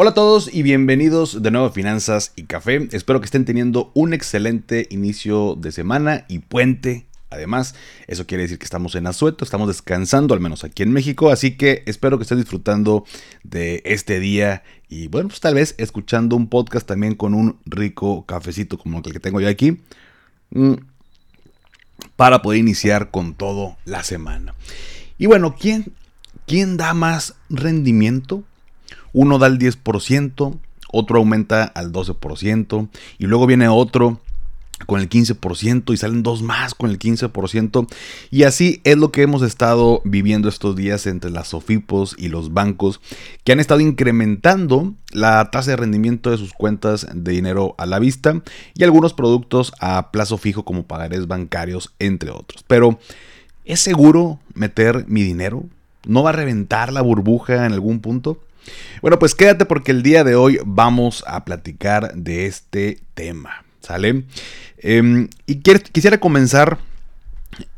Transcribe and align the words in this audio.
Hola 0.00 0.10
a 0.10 0.14
todos 0.14 0.54
y 0.54 0.62
bienvenidos 0.62 1.42
de 1.42 1.50
nuevo 1.50 1.66
a 1.66 1.72
Finanzas 1.72 2.32
y 2.36 2.44
Café. 2.44 2.88
Espero 2.92 3.18
que 3.18 3.24
estén 3.24 3.44
teniendo 3.44 3.90
un 3.94 4.14
excelente 4.14 4.86
inicio 4.90 5.56
de 5.56 5.72
semana 5.72 6.24
y 6.28 6.38
puente. 6.38 7.08
Además, 7.30 7.74
eso 8.06 8.24
quiere 8.24 8.44
decir 8.44 8.60
que 8.60 8.64
estamos 8.64 8.94
en 8.94 9.08
asueto, 9.08 9.44
estamos 9.44 9.66
descansando, 9.66 10.34
al 10.34 10.40
menos 10.40 10.62
aquí 10.62 10.84
en 10.84 10.92
México, 10.92 11.32
así 11.32 11.56
que 11.56 11.82
espero 11.86 12.16
que 12.16 12.22
estén 12.22 12.38
disfrutando 12.38 13.04
de 13.42 13.82
este 13.84 14.20
día 14.20 14.62
y 14.88 15.08
bueno, 15.08 15.30
pues 15.30 15.40
tal 15.40 15.54
vez 15.54 15.74
escuchando 15.78 16.36
un 16.36 16.48
podcast 16.48 16.86
también 16.86 17.16
con 17.16 17.34
un 17.34 17.58
rico 17.64 18.24
cafecito 18.24 18.78
como 18.78 18.98
el 19.04 19.12
que 19.12 19.18
tengo 19.18 19.40
yo 19.40 19.48
aquí, 19.48 19.80
mm, 20.50 20.74
para 22.14 22.40
poder 22.40 22.60
iniciar 22.60 23.10
con 23.10 23.34
todo 23.34 23.76
la 23.84 24.04
semana. 24.04 24.54
Y 25.18 25.26
bueno, 25.26 25.56
¿quién, 25.58 25.92
quién 26.46 26.76
da 26.76 26.94
más 26.94 27.34
rendimiento? 27.50 28.44
Uno 29.12 29.38
da 29.38 29.46
el 29.46 29.58
10%, 29.58 30.58
otro 30.90 31.18
aumenta 31.18 31.64
al 31.64 31.92
12% 31.92 32.88
y 33.18 33.26
luego 33.26 33.46
viene 33.46 33.68
otro 33.68 34.20
con 34.86 35.00
el 35.00 35.08
15% 35.08 35.92
y 35.92 35.96
salen 35.96 36.22
dos 36.22 36.42
más 36.42 36.74
con 36.74 36.90
el 36.90 36.98
15%. 36.98 37.86
Y 38.30 38.44
así 38.44 38.80
es 38.84 38.96
lo 38.96 39.10
que 39.12 39.22
hemos 39.22 39.42
estado 39.42 40.00
viviendo 40.04 40.48
estos 40.48 40.76
días 40.76 41.06
entre 41.06 41.30
las 41.30 41.48
SOFIPOS 41.48 42.16
y 42.18 42.28
los 42.28 42.52
bancos 42.52 43.00
que 43.44 43.52
han 43.52 43.60
estado 43.60 43.80
incrementando 43.80 44.94
la 45.12 45.50
tasa 45.50 45.72
de 45.72 45.76
rendimiento 45.76 46.30
de 46.30 46.38
sus 46.38 46.52
cuentas 46.52 47.06
de 47.12 47.32
dinero 47.32 47.74
a 47.78 47.86
la 47.86 47.98
vista 47.98 48.42
y 48.74 48.84
algunos 48.84 49.14
productos 49.14 49.72
a 49.80 50.10
plazo 50.10 50.38
fijo 50.38 50.64
como 50.64 50.84
pagarés 50.84 51.26
bancarios, 51.26 51.94
entre 51.98 52.30
otros. 52.30 52.64
Pero, 52.66 52.98
¿es 53.64 53.80
seguro 53.80 54.38
meter 54.54 55.06
mi 55.08 55.22
dinero? 55.22 55.64
¿No 56.06 56.22
va 56.22 56.30
a 56.30 56.34
reventar 56.34 56.92
la 56.92 57.02
burbuja 57.02 57.66
en 57.66 57.72
algún 57.72 58.00
punto? 58.00 58.40
Bueno, 59.02 59.18
pues 59.18 59.34
quédate 59.34 59.64
porque 59.64 59.92
el 59.92 60.02
día 60.02 60.24
de 60.24 60.34
hoy 60.34 60.58
vamos 60.64 61.24
a 61.26 61.44
platicar 61.44 62.14
de 62.14 62.46
este 62.46 63.00
tema, 63.14 63.64
¿sale? 63.80 64.24
Em, 64.78 65.28
y 65.46 65.56
quisiera 65.56 66.18
comenzar 66.18 66.78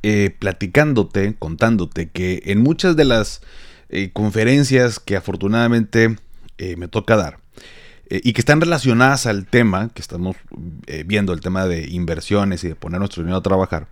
eh, 0.02 0.34
platicándote, 0.38 1.36
contándote 1.38 2.08
que 2.10 2.42
en 2.46 2.60
muchas 2.60 2.96
de 2.96 3.04
las 3.04 3.40
eh, 3.88 4.10
conferencias 4.12 4.98
que 4.98 5.16
afortunadamente 5.16 6.16
eh, 6.58 6.76
me 6.76 6.88
toca 6.88 7.16
dar, 7.16 7.38
y 8.10 8.32
que 8.32 8.40
están 8.40 8.60
relacionadas 8.60 9.26
al 9.26 9.46
tema 9.46 9.90
que 9.94 10.02
estamos 10.02 10.34
viendo, 11.06 11.32
el 11.32 11.40
tema 11.40 11.66
de 11.66 11.86
inversiones 11.90 12.64
y 12.64 12.68
de 12.68 12.74
poner 12.74 12.98
nuestro 12.98 13.22
dinero 13.22 13.38
a 13.38 13.42
trabajar, 13.42 13.86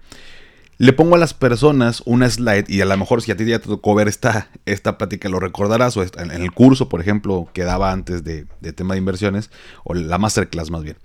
le 0.79 0.93
pongo 0.93 1.17
a 1.17 1.19
las 1.19 1.35
personas 1.35 2.03
una 2.07 2.31
slide 2.31 2.67
y 2.69 2.81
a 2.81 2.85
lo 2.85 2.97
mejor 2.97 3.21
si 3.21 3.33
a 3.33 3.37
ti 3.37 3.45
ya 3.45 3.59
te 3.59 3.67
tocó 3.67 3.97
ver 3.97 4.07
esta, 4.07 4.49
esta 4.65 4.97
plática 4.97 5.29
lo 5.29 5.41
recordarás 5.41 5.97
o 5.97 6.03
en 6.05 6.31
el 6.31 6.53
curso, 6.53 6.89
por 6.89 7.01
ejemplo, 7.01 7.49
que 7.53 7.65
daba 7.65 7.91
antes 7.91 8.23
de, 8.23 8.47
tema 8.75 8.95
de 8.95 8.99
inversiones 8.99 9.51
o 9.83 9.95
la 9.95 10.19
masterclass 10.19 10.71
más 10.71 10.85
bien. 10.85 10.97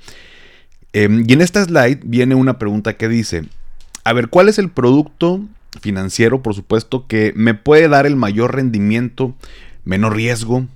Em, 0.93 1.25
y 1.27 1.33
en 1.33 1.41
esta 1.41 1.63
slide 1.65 2.01
viene 2.03 2.35
una 2.35 2.59
pregunta 2.59 2.97
que 2.97 3.09
dice, 3.09 3.45
a 4.03 4.13
ver, 4.13 4.29
¿cuál 4.29 4.47
es 4.47 4.59
el 4.59 4.69
producto 4.69 5.41
financiero, 5.81 6.43
por 6.43 6.53
supuesto, 6.53 7.07
que 7.07 7.33
me 7.35 7.55
puede 7.55 7.87
dar 7.87 8.05
el 8.05 8.15
mayor 8.15 8.53
rendimiento, 8.53 9.33
menor 9.85 10.15
riesgo, 10.15 10.67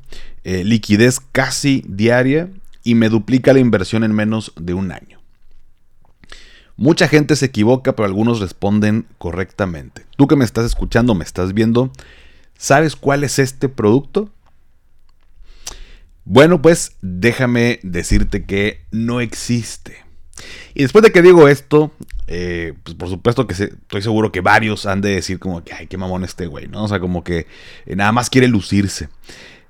eh, 0.44 0.64
liquidez 0.64 1.20
casi 1.20 1.84
diaria 1.88 2.50
y 2.84 2.96
me 2.96 3.10
duplica 3.10 3.54
la 3.54 3.60
inversión 3.60 4.04
en 4.04 4.14
menos 4.14 4.54
de 4.56 4.74
un 4.74 4.92
año? 4.92 5.20
Mucha 6.78 7.08
gente 7.08 7.36
se 7.36 7.48
equivoca, 7.48 7.96
pero 7.96 8.06
algunos 8.06 8.40
responden 8.40 9.08
correctamente. 9.18 10.06
Tú 10.16 10.28
que 10.28 10.36
me 10.36 10.46
estás 10.46 10.66
escuchando, 10.66 11.16
me 11.16 11.24
estás 11.24 11.54
viendo, 11.54 11.92
¿sabes 12.56 12.96
cuál 12.96 13.24
es 13.24 13.40
este 13.40 13.68
producto? 13.68 14.32
Bueno, 16.24 16.62
pues 16.62 16.98
déjame 17.02 17.80
decirte 17.82 18.46
que 18.46 18.82
no 18.92 19.22
existe. 19.22 19.98
Y 20.76 20.84
después 20.84 21.02
de 21.04 21.12
que 21.12 21.24
digo 21.24 21.48
esto, 21.48 21.92
eh, 22.28 22.74
pues 22.84 22.96
por 22.96 23.10
supuesto 23.10 23.48
que 23.48 23.54
estoy 23.54 24.02
seguro 24.02 24.32
que 24.32 24.42
varios 24.42 24.86
han 24.86 25.02
de 25.02 25.16
decir 25.16 25.40
como 25.40 25.64
que, 25.64 25.74
ay, 25.74 25.88
qué 25.88 25.98
mamón 25.98 26.24
este 26.24 26.46
güey, 26.46 26.68
¿no? 26.68 26.84
O 26.84 26.88
sea, 26.88 27.00
como 27.00 27.24
que 27.24 27.48
eh, 27.86 27.96
nada 27.96 28.12
más 28.12 28.30
quiere 28.30 28.48
lucirse. 28.48 29.10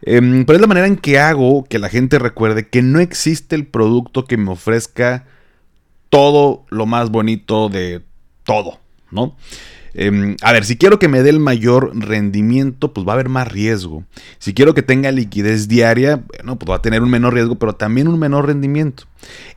Em, 0.01 0.45
pero 0.45 0.57
es 0.57 0.61
la 0.61 0.67
manera 0.67 0.87
en 0.87 0.97
que 0.97 1.19
hago 1.19 1.63
que 1.63 1.79
la 1.79 1.89
gente 1.89 2.19
recuerde 2.19 2.67
que 2.67 2.81
no 2.81 2.99
existe 2.99 3.55
el 3.55 3.65
producto 3.65 4.25
que 4.25 4.37
me 4.37 4.51
ofrezca 4.51 5.25
todo 6.09 6.65
lo 6.69 6.85
más 6.85 7.09
bonito 7.09 7.69
de 7.69 8.03
todo, 8.43 8.79
¿no? 9.11 9.35
Em, 9.93 10.35
a 10.43 10.51
ver, 10.51 10.63
si 10.63 10.77
quiero 10.77 10.99
que 10.99 11.07
me 11.07 11.23
dé 11.23 11.31
el 11.31 11.39
mayor 11.39 11.91
rendimiento, 11.95 12.93
pues 12.93 13.05
va 13.07 13.13
a 13.13 13.15
haber 13.15 13.29
más 13.29 13.51
riesgo. 13.51 14.03
Si 14.37 14.53
quiero 14.53 14.75
que 14.75 14.83
tenga 14.83 15.11
liquidez 15.11 15.67
diaria, 15.67 16.23
bueno, 16.27 16.59
pues 16.59 16.69
va 16.69 16.75
a 16.75 16.81
tener 16.83 17.01
un 17.01 17.09
menor 17.09 17.33
riesgo, 17.33 17.55
pero 17.55 17.73
también 17.73 18.07
un 18.07 18.19
menor 18.19 18.45
rendimiento. 18.45 19.05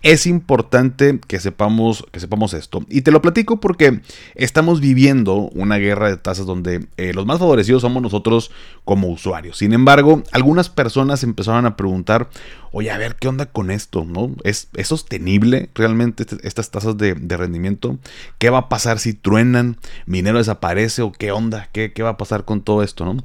Es 0.03 0.27
importante 0.27 1.21
que 1.27 1.41
sepamos, 1.41 2.07
que 2.13 2.21
sepamos 2.21 2.55
esto. 2.55 2.85
Y 2.89 3.03
te 3.03 3.11
lo 3.11 3.23
platico 3.23 3.61
porque 3.61 4.01
estamos 4.35 4.81
viviendo 4.81 5.35
una 5.35 5.77
guerra 5.77 6.09
de 6.09 6.17
tasas 6.17 6.47
donde 6.47 6.87
eh, 6.97 7.13
los 7.13 7.27
más 7.27 7.39
favorecidos 7.39 7.83
somos 7.83 8.03
nosotros 8.03 8.51
como 8.85 9.09
usuarios. 9.09 9.59
Sin 9.59 9.73
embargo, 9.73 10.23
algunas 10.33 10.69
personas 10.69 11.23
empezaron 11.23 11.67
a 11.67 11.77
preguntar, 11.77 12.31
oye, 12.73 12.91
a 12.91 12.99
ver, 12.99 13.17
¿qué 13.17 13.29
onda 13.29 13.47
con 13.47 13.71
esto? 13.71 14.05
¿No? 14.05 14.35
¿Es, 14.45 14.69
sostenible 14.85 15.71
realmente 15.75 16.23
este, 16.23 16.37
estas 16.47 16.71
tasas 16.71 16.97
de, 16.97 17.15
rendimiento? 17.15 17.99
¿Qué 18.39 18.51
va 18.51 18.59
a 18.59 18.69
pasar 18.69 18.99
si 18.99 19.15
truenan? 19.15 19.77
¿Mi 20.07 20.19
dinero 20.19 20.39
desaparece? 20.39 21.03
¿O 21.03 21.13
qué 21.13 21.33
onda? 21.33 21.69
¿Qué, 21.73 21.93
qué 21.93 22.03
va 22.03 22.11
a 22.11 22.17
pasar 22.17 22.45
con 22.45 22.63
todo 22.63 22.83
esto? 22.83 23.05
¿no? 23.05 23.23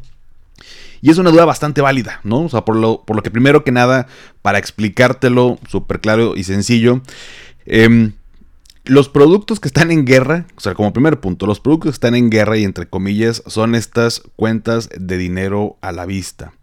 Y 1.01 1.11
es 1.11 1.17
una 1.17 1.31
duda 1.31 1.45
bastante 1.45 1.81
válida, 1.81 2.19
¿no? 2.23 2.41
O 2.41 2.49
sea, 2.49 2.65
por 2.65 2.75
lo, 2.75 3.03
por 3.05 3.15
lo 3.15 3.23
que 3.23 3.31
primero 3.31 3.63
que 3.63 3.71
nada, 3.71 4.07
para 4.41 4.57
explicártelo 4.57 5.59
súper 5.67 5.99
claro 5.99 6.35
y 6.35 6.43
sencillo, 6.43 7.01
em, 7.65 8.13
los 8.85 9.09
productos 9.09 9.59
que 9.59 9.67
están 9.67 9.91
en 9.91 10.05
guerra, 10.05 10.45
o 10.55 10.59
sea, 10.59 10.73
como 10.73 10.93
primer 10.93 11.19
punto, 11.19 11.47
los 11.47 11.59
productos 11.59 11.91
que 11.91 11.95
están 11.95 12.15
en 12.15 12.29
guerra 12.29 12.57
y 12.57 12.63
entre 12.63 12.87
comillas 12.87 13.43
son 13.47 13.75
estas 13.75 14.21
cuentas 14.35 14.89
de 14.95 15.17
dinero 15.17 15.77
a 15.81 15.91
la 15.91 16.05
vista. 16.05 16.53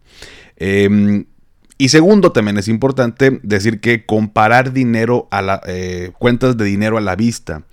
Em, 0.55 1.25
y 1.77 1.89
segundo, 1.89 2.31
también 2.31 2.57
es 2.57 2.67
importante 2.67 3.39
decir 3.43 3.81
que 3.81 4.05
comparar 4.05 4.71
dinero 4.73 5.27
a 5.31 5.41
la, 5.41 5.61
eh, 5.67 6.11
cuentas 6.17 6.55
de 6.55 6.65
dinero 6.65 6.97
a 6.97 7.01
la 7.01 7.15
vista 7.15 7.63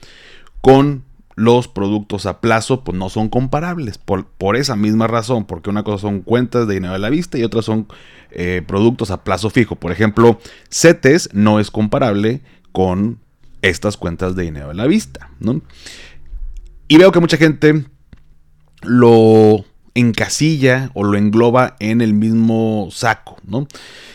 con 0.61 1.05
los 1.41 1.69
productos 1.69 2.27
a 2.27 2.43
plazo 2.43 2.85
pues 2.85 2.99
no 2.99 3.09
son 3.09 3.31
comparables 3.31 3.97
por, 3.97 4.27
por, 4.27 4.57
esa 4.57 4.77
misma 4.77 5.07
razón, 5.07 5.47
porque 5.47 5.71
una 5.71 5.85
cosa 5.85 6.03
son 6.03 6.21
cuentas 6.21 6.69
de 6.69 6.75
dinero 6.75 6.93
a 6.93 6.99
la 6.99 7.09
vista 7.09 7.39
y 7.39 7.45
otras 7.45 7.65
son 7.65 7.87
eh, 8.31 8.63
productos 8.67 9.11
a 9.11 9.25
plazo 9.25 9.49
fijo. 9.49 9.75
Por 9.77 9.91
ejemplo, 9.91 10.39
CETES 10.71 11.31
no 11.33 11.59
es 11.59 11.71
comparable 11.71 12.43
con 12.73 13.21
estas 13.63 13.97
cuentas 13.97 14.37
de 14.37 14.43
dinero 14.43 14.69
a 14.69 14.75
la 14.75 14.87
vista. 14.87 15.31
¿no? 15.39 15.63
Y 16.89 16.99
veo 16.99 17.11
que 17.11 17.21
mucha 17.21 17.39
gente 17.39 17.87
lo 18.83 19.65
encasilla 19.95 20.91
o 20.95 21.05
lo 21.05 21.19
engloba 21.19 21.77
en 21.81 22.01
el 22.01 22.15
mismo 22.15 22.89
saco, 22.93 23.37
¿no? 23.47 23.67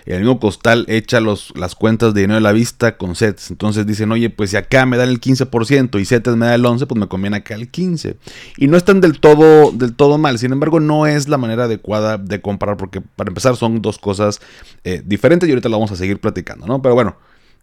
El 0.06 0.20
mismo 0.20 0.40
costal 0.40 0.86
echa 0.88 1.20
los, 1.20 1.52
las 1.56 1.76
cuentas 1.76 2.14
de 2.14 2.22
dinero 2.22 2.36
de 2.36 2.42
la 2.42 2.52
vista 2.52 2.98
con 2.98 3.16
sets. 3.16 3.52
Entonces 3.52 3.86
dicen, 3.86 4.12
oye, 4.12 4.30
pues 4.30 4.52
si 4.52 4.58
acá 4.58 4.86
me 4.86 4.98
dan 4.98 5.10
el 5.10 5.20
15% 5.20 6.00
y 6.00 6.06
sets 6.06 6.36
me 6.36 6.46
da 6.46 6.56
el 6.56 6.64
11%, 6.64 6.88
pues 6.88 7.00
me 7.00 7.08
conviene 7.08 7.38
acá 7.38 7.56
el 7.56 7.72
15%. 7.72 8.16
Y 8.58 8.68
no 8.68 8.78
están 8.78 9.02
del 9.02 9.20
todo, 9.20 9.72
del 9.72 9.96
todo 9.96 10.18
mal. 10.18 10.38
Sin 10.38 10.52
embargo, 10.52 10.80
no 10.80 11.08
es 11.08 11.28
la 11.28 11.38
manera 11.38 11.66
adecuada 11.66 12.18
de 12.18 12.42
comparar, 12.42 12.78
porque 12.78 13.02
para 13.02 13.30
empezar 13.30 13.56
son 13.56 13.82
dos 13.82 13.98
cosas 13.98 14.42
eh, 14.84 15.02
diferentes 15.04 15.50
y 15.50 15.52
ahorita 15.52 15.70
lo 15.70 15.78
vamos 15.78 15.92
a 15.92 15.96
seguir 15.96 16.20
platicando, 16.20 16.68
¿no? 16.68 16.82
Pero 16.82 16.96
bueno. 16.96 17.18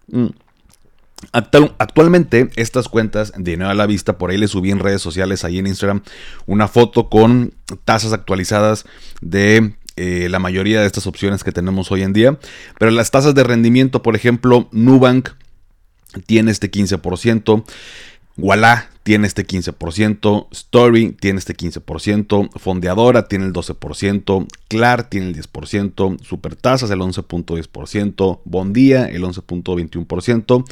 Mm, 0.09 0.27
actualmente 1.33 2.51
estas 2.57 2.89
cuentas 2.89 3.33
de 3.37 3.53
dinero 3.53 3.71
a 3.71 3.75
la 3.75 3.87
vista, 3.87 4.19
por 4.19 4.31
ahí 4.31 4.39
les 4.39 4.51
subí 4.51 4.71
en 4.71 4.81
redes 4.81 5.03
sociales, 5.03 5.45
ahí 5.45 5.59
en 5.59 5.67
Instagram, 5.67 6.03
una 6.47 6.69
foto 6.69 7.09
con 7.09 7.55
tasas 7.85 8.13
actualizadas 8.13 8.85
de 9.21 9.75
eh, 9.97 10.29
la 10.31 10.39
mayoría 10.39 10.81
de 10.81 10.87
estas 10.87 11.07
opciones 11.07 11.45
que 11.45 11.53
tenemos 11.53 11.93
hoy 11.93 12.03
en 12.03 12.13
día. 12.13 12.39
Pero 12.79 12.91
las 12.91 13.11
tasas 13.11 13.35
de 13.35 13.45
rendimiento, 13.45 14.03
por 14.03 14.17
ejemplo, 14.17 14.69
Nubank 14.73 15.31
tiene 16.27 16.51
este 16.51 16.71
15%. 16.71 17.65
Walla 18.37 18.89
tiene 19.03 19.27
este 19.27 19.45
15%, 19.45 20.47
Story 20.53 21.13
tiene 21.13 21.39
este 21.39 21.57
15%, 21.57 22.51
Fondeadora 22.57 23.27
tiene 23.27 23.47
el 23.47 23.53
12%, 23.53 24.47
Clar 24.69 25.09
tiene 25.09 25.29
el 25.29 25.37
10%, 25.37 26.23
Supertasas 26.23 26.91
el 26.91 27.01
11.10%, 27.01 28.41
Bondía 28.45 29.07
el 29.07 29.25
11.21% 29.25 30.65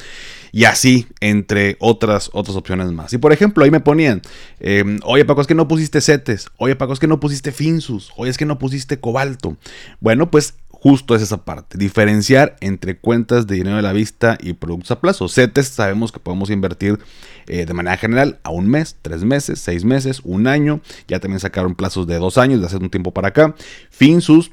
y 0.53 0.65
así 0.65 1.07
entre 1.21 1.77
otras, 1.81 2.31
otras 2.33 2.57
opciones 2.57 2.93
más. 2.93 3.13
Y 3.13 3.19
por 3.19 3.33
ejemplo, 3.33 3.65
ahí 3.65 3.71
me 3.71 3.81
ponían, 3.81 4.23
em, 4.61 5.01
oye 5.05 5.25
Paco, 5.25 5.41
es 5.41 5.47
que 5.47 5.55
no 5.55 5.67
pusiste 5.67 6.01
CETES, 6.01 6.51
oye 6.57 6.77
Paco, 6.77 6.93
es 6.93 7.01
que 7.01 7.09
no 7.09 7.19
pusiste 7.19 7.51
Finsus, 7.51 8.13
oye 8.17 8.31
es 8.31 8.39
que 8.39 8.47
no 8.47 8.59
pusiste 8.59 9.01
Cobalto. 9.01 9.57
Bueno, 10.01 10.31
pues 10.31 10.55
justo 10.81 11.15
es 11.15 11.23
esa 11.23 11.45
parte, 11.45 11.77
diferenciar 11.77 12.57
entre 12.61 12.97
cuentas 12.97 13.47
de 13.47 13.57
dinero 13.57 13.77
de 13.77 13.83
la 13.83 13.93
vista 13.93 14.39
y 14.41 14.55
productos 14.55 14.91
a 14.91 15.01
plazo. 15.01 15.29
CETES 15.29 15.69
sabemos 15.69 16.11
que 16.11 16.21
podemos 16.21 16.51
invertir 16.51 16.99
eh, 17.47 17.67
de 17.67 17.75
manera 17.75 17.99
general 17.99 18.39
a 18.43 18.51
un 18.51 18.67
mes, 18.67 18.97
tres 19.03 19.23
meses, 19.23 19.61
seis 19.61 19.85
meses, 19.85 20.21
un 20.25 20.47
año. 20.47 20.81
Ya 21.07 21.21
también 21.21 21.41
sacaron 21.41 21.75
plazos 21.75 22.07
de 22.07 22.17
dos 22.17 22.39
años 22.39 22.61
de 22.61 22.67
hace 22.67 22.77
un 22.77 22.89
tiempo 22.89 23.13
para 23.13 23.29
acá. 23.29 23.55
FinSUS 23.91 24.51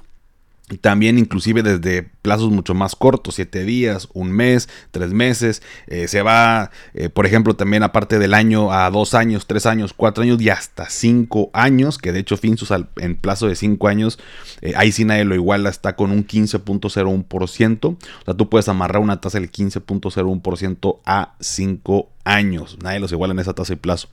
también 0.76 1.18
inclusive 1.18 1.64
desde 1.64 2.04
plazos 2.04 2.52
mucho 2.52 2.74
más 2.74 2.96
cortos, 2.96 3.36
siete 3.36 3.64
días, 3.64 4.10
un 4.14 4.32
mes, 4.32 4.68
tres 4.92 5.14
meses. 5.14 5.62
Eh, 5.88 6.10
se 6.10 6.22
va, 6.22 6.72
eh, 6.94 7.08
por 7.08 7.26
ejemplo, 7.26 7.56
también 7.56 7.84
aparte 7.84 8.20
del 8.20 8.34
año 8.34 8.74
a 8.74 8.90
dos 8.92 9.14
años, 9.14 9.48
tres 9.48 9.66
años, 9.66 9.94
cuatro 9.94 10.24
años 10.24 10.42
y 10.42 10.50
hasta 10.50 10.90
cinco 10.90 11.50
años, 11.54 11.98
que 11.98 12.12
de 12.12 12.20
hecho 12.20 12.36
Finsus 12.36 12.74
en 12.98 13.16
plazo 13.16 13.48
de 13.48 13.56
cinco 13.56 13.88
años, 13.88 14.20
eh, 14.62 14.74
ahí 14.76 14.92
sí 14.92 15.06
nadie 15.06 15.24
lo 15.24 15.36
iguala, 15.36 15.70
está 15.70 15.96
con 15.96 16.12
un 16.12 16.28
15.01%. 16.28 17.86
O 17.86 17.98
sea, 18.26 18.34
tú 18.34 18.50
puedes 18.50 18.68
amarrar 18.68 19.02
una 19.02 19.22
tasa 19.22 19.40
del 19.40 19.50
15.01% 19.50 21.00
a 21.06 21.36
cinco 21.40 22.10
años. 22.26 22.78
Nadie 22.84 23.00
los 23.00 23.14
iguala 23.14 23.34
en 23.34 23.40
esa 23.40 23.54
tasa 23.54 23.72
y 23.72 23.78
plazo. 23.78 24.10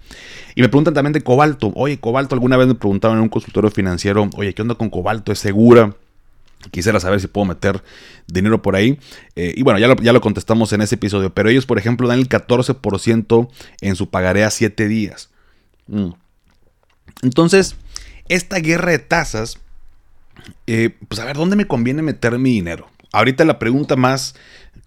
Y 0.54 0.62
me 0.62 0.68
preguntan 0.68 0.94
también 0.94 1.14
de 1.14 1.22
cobalto. 1.22 1.72
Oye, 1.74 1.98
cobalto, 1.98 2.36
alguna 2.36 2.56
vez 2.56 2.68
me 2.68 2.76
preguntaban 2.76 3.18
en 3.18 3.24
un 3.24 3.28
consultorio 3.28 3.72
financiero, 3.72 4.30
oye, 4.36 4.54
¿qué 4.54 4.62
onda 4.62 4.76
con 4.76 4.88
cobalto? 4.88 5.32
¿Es 5.32 5.40
segura? 5.40 5.96
Quisiera 6.70 6.98
saber 7.00 7.20
si 7.20 7.26
puedo 7.26 7.44
meter 7.44 7.82
dinero 8.26 8.62
por 8.62 8.74
ahí. 8.76 8.98
Eh, 9.36 9.54
y 9.56 9.62
bueno, 9.62 9.78
ya 9.78 9.88
lo, 9.88 9.96
ya 9.96 10.12
lo, 10.12 10.20
contestamos 10.20 10.72
en 10.72 10.80
ese 10.80 10.94
episodio. 10.94 11.34
Pero 11.34 11.50
ellos, 11.50 11.66
por 11.66 11.78
ejemplo, 11.78 12.08
dan 12.08 12.18
el 12.18 12.28
14% 12.28 13.48
en 13.80 13.96
su 13.96 14.08
pagaré 14.08 14.44
a 14.44 14.50
7 14.50 14.88
días. 14.88 15.30
Mm. 15.86 16.10
Entonces, 17.22 17.76
esta 18.28 18.58
guerra 18.58 18.92
de 18.92 18.98
tasas, 18.98 19.58
eh, 20.66 20.90
pues 21.08 21.20
a 21.20 21.24
ver, 21.24 21.36
¿dónde 21.36 21.56
me 21.56 21.66
conviene 21.66 22.02
meter 22.02 22.38
mi 22.38 22.50
dinero? 22.50 22.88
Ahorita 23.12 23.44
la 23.44 23.58
pregunta 23.58 23.96
más 23.96 24.34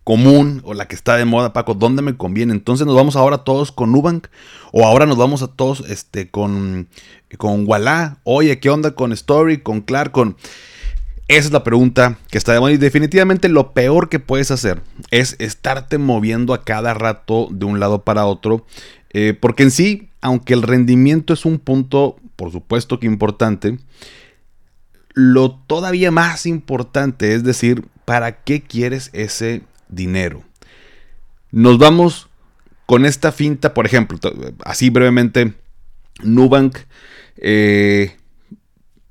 común 0.03 0.61
o 0.65 0.73
la 0.73 0.87
que 0.87 0.95
está 0.95 1.17
de 1.17 1.25
moda, 1.25 1.53
Paco, 1.53 1.73
¿dónde 1.73 2.01
me 2.01 2.17
conviene? 2.17 2.53
Entonces 2.53 2.87
nos 2.87 2.95
vamos 2.95 3.15
ahora 3.15 3.39
todos 3.39 3.71
con 3.71 3.91
Nubank 3.91 4.27
o 4.71 4.85
ahora 4.85 5.05
nos 5.05 5.17
vamos 5.17 5.43
a 5.43 5.47
todos 5.47 5.83
este, 5.89 6.29
con, 6.29 6.87
con 7.37 7.67
Walla. 7.67 8.17
Oye, 8.23 8.59
¿qué 8.59 8.69
onda 8.69 8.91
con 8.91 9.11
Story, 9.13 9.59
con 9.59 9.81
Clark, 9.81 10.11
con... 10.11 10.37
Esa 11.27 11.47
es 11.47 11.51
la 11.51 11.63
pregunta 11.63 12.17
que 12.29 12.37
está 12.37 12.53
de 12.53 12.61
moda 12.61 12.71
y 12.71 12.77
definitivamente 12.77 13.49
lo 13.49 13.73
peor 13.73 14.07
que 14.07 14.19
puedes 14.19 14.49
hacer 14.49 14.81
es 15.11 15.35
estarte 15.39 15.97
moviendo 15.97 16.53
a 16.53 16.63
cada 16.63 16.93
rato 16.93 17.49
de 17.51 17.65
un 17.65 17.81
lado 17.81 18.03
para 18.03 18.25
otro, 18.25 18.65
eh, 19.11 19.37
porque 19.39 19.63
en 19.63 19.71
sí, 19.71 20.09
aunque 20.21 20.53
el 20.53 20.61
rendimiento 20.61 21.33
es 21.33 21.43
un 21.43 21.59
punto, 21.59 22.15
por 22.37 22.51
supuesto 22.53 22.99
que 22.99 23.07
importante, 23.07 23.77
lo 25.13 25.51
todavía 25.51 26.11
más 26.11 26.45
importante 26.45 27.33
es 27.33 27.43
decir, 27.43 27.85
¿para 28.05 28.43
qué 28.43 28.61
quieres 28.61 29.09
ese 29.11 29.63
dinero? 29.89 30.43
Nos 31.51 31.77
vamos 31.77 32.29
con 32.85 33.05
esta 33.05 33.33
finta, 33.33 33.73
por 33.73 33.85
ejemplo, 33.85 34.17
así 34.63 34.89
brevemente, 34.89 35.55
Nubank. 36.23 36.77
Eh, 37.35 38.15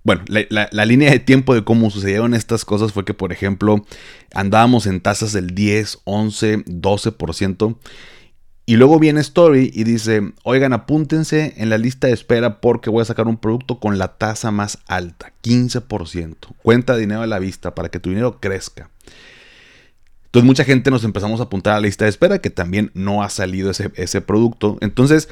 bueno, 0.06 0.22
la, 0.28 0.84
línea 0.84 1.10
de 1.10 1.18
tiempo 1.18 1.52
de 1.52 1.64
cómo 1.64 1.90
sucedieron 1.90 2.32
estas 2.32 2.64
cosas 2.64 2.92
fue 2.92 3.04
que, 3.04 3.12
por 3.12 3.32
ejemplo, 3.32 3.84
andábamos 4.32 4.86
en 4.86 5.00
tasas 5.00 5.32
del 5.32 5.48
10, 5.48 5.98
11, 6.04 6.58
12%. 6.64 7.76
Y 8.66 8.76
luego 8.76 9.00
viene 9.00 9.20
Story 9.20 9.72
y 9.74 9.82
dice, 9.82 10.32
oigan, 10.44 10.72
apúntense 10.72 11.54
en 11.56 11.70
la 11.70 11.76
lista 11.76 12.06
de 12.06 12.12
espera 12.12 12.60
porque 12.60 12.88
voy 12.88 13.02
a 13.02 13.04
sacar 13.04 13.26
un 13.26 13.36
producto 13.36 13.80
con 13.80 13.98
la 13.98 14.16
tasa 14.16 14.52
más 14.52 14.78
alta, 14.86 15.32
15%. 15.42 16.36
Cuenta 16.62 16.96
dinero 16.96 17.22
a 17.22 17.26
la 17.26 17.40
vista 17.40 17.74
para 17.74 17.88
que 17.88 17.98
tu 17.98 18.10
dinero 18.10 18.38
crezca. 18.38 18.90
Entonces 20.26 20.46
mucha 20.46 20.62
gente 20.62 20.92
nos 20.92 21.02
empezamos 21.02 21.40
a 21.40 21.44
apuntar 21.44 21.72
a 21.72 21.80
la 21.80 21.86
lista 21.86 22.04
de 22.04 22.10
espera 22.10 22.38
que 22.38 22.50
también 22.50 22.92
no 22.94 23.24
ha 23.24 23.28
salido 23.28 23.72
ese, 23.72 23.90
ese 23.96 24.20
producto. 24.20 24.78
Entonces 24.80 25.28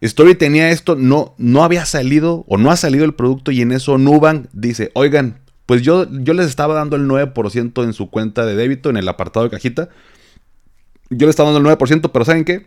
Story 0.00 0.34
tenía 0.34 0.70
esto, 0.70 0.94
no, 0.94 1.34
no 1.38 1.64
había 1.64 1.86
salido 1.86 2.44
o 2.48 2.58
no 2.58 2.70
ha 2.70 2.76
salido 2.76 3.04
el 3.04 3.14
producto 3.14 3.50
y 3.50 3.62
en 3.62 3.72
eso 3.72 3.96
Nubank 3.96 4.46
dice, 4.52 4.90
oigan, 4.94 5.40
pues 5.66 5.82
yo, 5.82 6.06
yo 6.10 6.32
les 6.34 6.46
estaba 6.46 6.74
dando 6.74 6.96
el 6.96 7.08
9% 7.08 7.82
en 7.82 7.92
su 7.92 8.08
cuenta 8.10 8.46
de 8.46 8.54
débito 8.54 8.88
en 8.88 8.96
el 8.96 9.08
apartado 9.08 9.44
de 9.44 9.50
cajita. 9.50 9.88
Yo 11.10 11.26
les 11.26 11.30
estaba 11.30 11.50
dando 11.50 11.68
el 11.68 11.76
9%, 11.76 12.10
pero 12.12 12.24
¿saben 12.24 12.44
qué? 12.44 12.66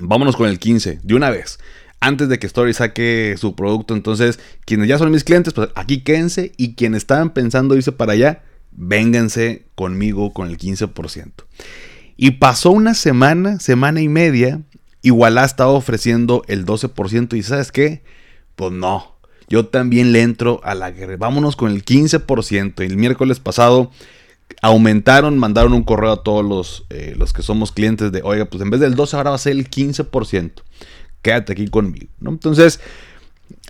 Vámonos 0.00 0.36
con 0.36 0.48
el 0.48 0.58
15% 0.58 1.02
de 1.02 1.14
una 1.14 1.30
vez. 1.30 1.58
Antes 2.00 2.28
de 2.28 2.38
que 2.38 2.46
Story 2.46 2.74
saque 2.74 3.36
su 3.38 3.54
producto. 3.54 3.94
Entonces, 3.94 4.38
quienes 4.64 4.88
ya 4.88 4.98
son 4.98 5.10
mis 5.10 5.24
clientes, 5.24 5.54
pues 5.54 5.70
aquí 5.74 6.02
quédense. 6.02 6.52
Y 6.56 6.74
quienes 6.74 6.98
estaban 6.98 7.30
pensando 7.30 7.74
irse 7.74 7.92
para 7.92 8.12
allá, 8.12 8.42
vénganse 8.72 9.66
conmigo 9.74 10.32
con 10.32 10.48
el 10.48 10.58
15%. 10.58 11.32
Y 12.16 12.32
pasó 12.32 12.70
una 12.70 12.94
semana, 12.94 13.58
semana 13.60 14.00
y 14.00 14.08
media, 14.08 14.62
Igualá 15.06 15.44
estaba 15.44 15.70
ofreciendo 15.70 16.42
el 16.48 16.66
12% 16.66 17.36
y 17.36 17.42
¿sabes 17.44 17.70
qué? 17.70 18.02
Pues 18.56 18.72
no. 18.72 19.14
Yo 19.48 19.66
también 19.66 20.10
le 20.10 20.22
entro 20.22 20.60
a 20.64 20.74
la 20.74 20.90
guerra. 20.90 21.16
Vámonos 21.16 21.54
con 21.54 21.70
el 21.70 21.84
15%. 21.84 22.80
El 22.80 22.96
miércoles 22.96 23.38
pasado 23.38 23.92
aumentaron, 24.62 25.38
mandaron 25.38 25.74
un 25.74 25.84
correo 25.84 26.10
a 26.10 26.24
todos 26.24 26.44
los, 26.44 26.86
eh, 26.90 27.14
los 27.16 27.32
que 27.32 27.42
somos 27.42 27.70
clientes 27.70 28.10
de, 28.10 28.20
oiga, 28.24 28.46
pues 28.46 28.60
en 28.64 28.70
vez 28.70 28.80
del 28.80 28.96
12 28.96 29.16
ahora 29.16 29.30
va 29.30 29.36
a 29.36 29.38
ser 29.38 29.52
el 29.52 29.70
15%. 29.70 30.50
Quédate 31.22 31.52
aquí 31.52 31.68
conmigo. 31.68 32.08
¿no? 32.18 32.30
Entonces, 32.30 32.80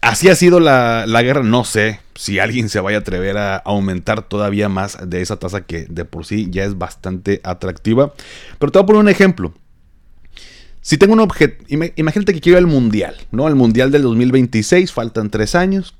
así 0.00 0.30
ha 0.30 0.36
sido 0.36 0.58
la, 0.58 1.04
la, 1.06 1.20
guerra. 1.20 1.42
No 1.42 1.64
sé 1.64 2.00
si 2.14 2.38
alguien 2.38 2.70
se 2.70 2.80
vaya 2.80 2.96
a 2.96 3.00
atrever 3.00 3.36
a 3.36 3.56
aumentar 3.56 4.26
todavía 4.26 4.70
más 4.70 4.96
de 5.06 5.20
esa 5.20 5.38
tasa 5.38 5.66
que 5.66 5.84
de 5.84 6.06
por 6.06 6.24
sí 6.24 6.48
ya 6.50 6.64
es 6.64 6.78
bastante 6.78 7.42
atractiva. 7.44 8.14
Pero 8.58 8.72
te 8.72 8.78
voy 8.78 8.84
a 8.84 8.86
poner 8.86 9.02
un 9.02 9.10
ejemplo. 9.10 9.52
Si 10.86 10.98
tengo 10.98 11.14
un 11.14 11.18
objeto, 11.18 11.64
imagínate 11.68 12.32
que 12.32 12.40
quiero 12.40 12.60
el 12.60 12.68
mundial, 12.68 13.16
¿no? 13.32 13.48
El 13.48 13.56
mundial 13.56 13.90
del 13.90 14.02
2026, 14.02 14.92
faltan 14.92 15.30
tres 15.30 15.56
años. 15.56 15.96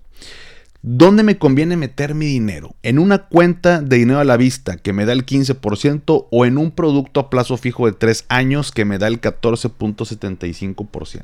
¿Dónde 0.81 1.25
me 1.25 1.39
conviene 1.39 1.77
meter 1.77 2.15
mi 2.15 2.27
dinero? 2.27 2.77
¿En 2.85 3.01
una 3.01 3.27
cuenta 3.27 3.83
de 3.83 3.97
dinero 3.97 4.21
a 4.21 4.25
la 4.25 4.37
vista 4.37 4.77
que 4.77 4.93
me 4.93 5.05
da 5.05 5.13
el 5.13 5.27
15% 5.27 6.29
o 6.31 6.47
en 6.47 6.57
un 6.57 6.71
producto 6.71 7.19
a 7.19 7.31
plazo 7.31 7.57
fijo 7.57 7.87
de 7.87 7.95
tres 7.95 8.27
años 8.29 8.71
que 8.71 8.85
me 8.85 8.99
da 8.99 9.09
el 9.09 9.21
14.75%? 9.21 11.21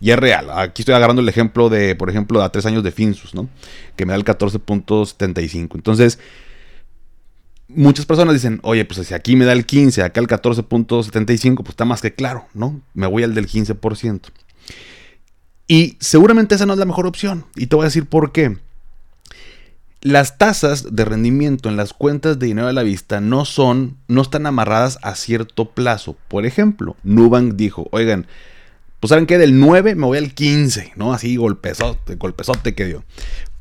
Y 0.00 0.10
es 0.10 0.18
real. 0.18 0.48
Aquí 0.50 0.82
estoy 0.82 0.96
agarrando 0.96 1.22
el 1.22 1.28
ejemplo 1.28 1.68
de, 1.68 1.94
por 1.94 2.10
ejemplo, 2.10 2.42
a 2.42 2.50
tres 2.50 2.66
años 2.66 2.82
de 2.82 2.90
Finsus, 2.90 3.32
¿no? 3.32 3.48
Que 3.94 4.06
me 4.06 4.12
da 4.12 4.16
el 4.16 4.24
14.75. 4.24 5.76
Entonces, 5.76 6.18
muchas 7.74 8.06
personas 8.06 8.34
dicen, 8.34 8.60
oye, 8.62 8.84
pues 8.84 9.06
si 9.06 9.14
aquí 9.14 9.36
me 9.36 9.44
da 9.44 9.52
el 9.52 9.66
15, 9.66 10.02
acá 10.02 10.20
el 10.20 10.26
14.75, 10.26 11.56
pues 11.56 11.70
está 11.70 11.84
más 11.84 12.02
que 12.02 12.14
claro, 12.14 12.46
¿no? 12.54 12.80
Me 12.94 13.06
voy 13.06 13.22
al 13.22 13.34
del 13.34 13.48
15%. 13.48 14.20
Y 15.66 15.96
seguramente 16.00 16.54
esa 16.54 16.66
no 16.66 16.72
es 16.72 16.78
la 16.78 16.84
mejor 16.84 17.06
opción. 17.06 17.44
Y 17.54 17.66
te 17.66 17.76
voy 17.76 17.84
a 17.84 17.86
decir 17.86 18.06
por 18.06 18.32
qué. 18.32 18.58
Las 20.02 20.38
tasas 20.38 20.96
de 20.96 21.04
rendimiento 21.04 21.68
en 21.68 21.76
las 21.76 21.92
cuentas 21.92 22.38
de 22.38 22.46
dinero 22.46 22.68
a 22.68 22.72
la 22.72 22.82
vista 22.82 23.20
no 23.20 23.44
son, 23.44 23.98
no 24.08 24.22
están 24.22 24.46
amarradas 24.46 24.98
a 25.02 25.14
cierto 25.14 25.70
plazo. 25.70 26.16
Por 26.28 26.46
ejemplo, 26.46 26.96
Nubank 27.02 27.54
dijo, 27.54 27.86
oigan, 27.92 28.26
pues 28.98 29.10
saben 29.10 29.26
que 29.26 29.38
del 29.38 29.60
9 29.60 29.94
me 29.94 30.06
voy 30.06 30.18
al 30.18 30.34
15, 30.34 30.94
¿no? 30.96 31.12
Así 31.12 31.36
golpezote, 31.36 32.16
golpezote 32.16 32.74
que 32.74 32.86
dio. 32.86 33.04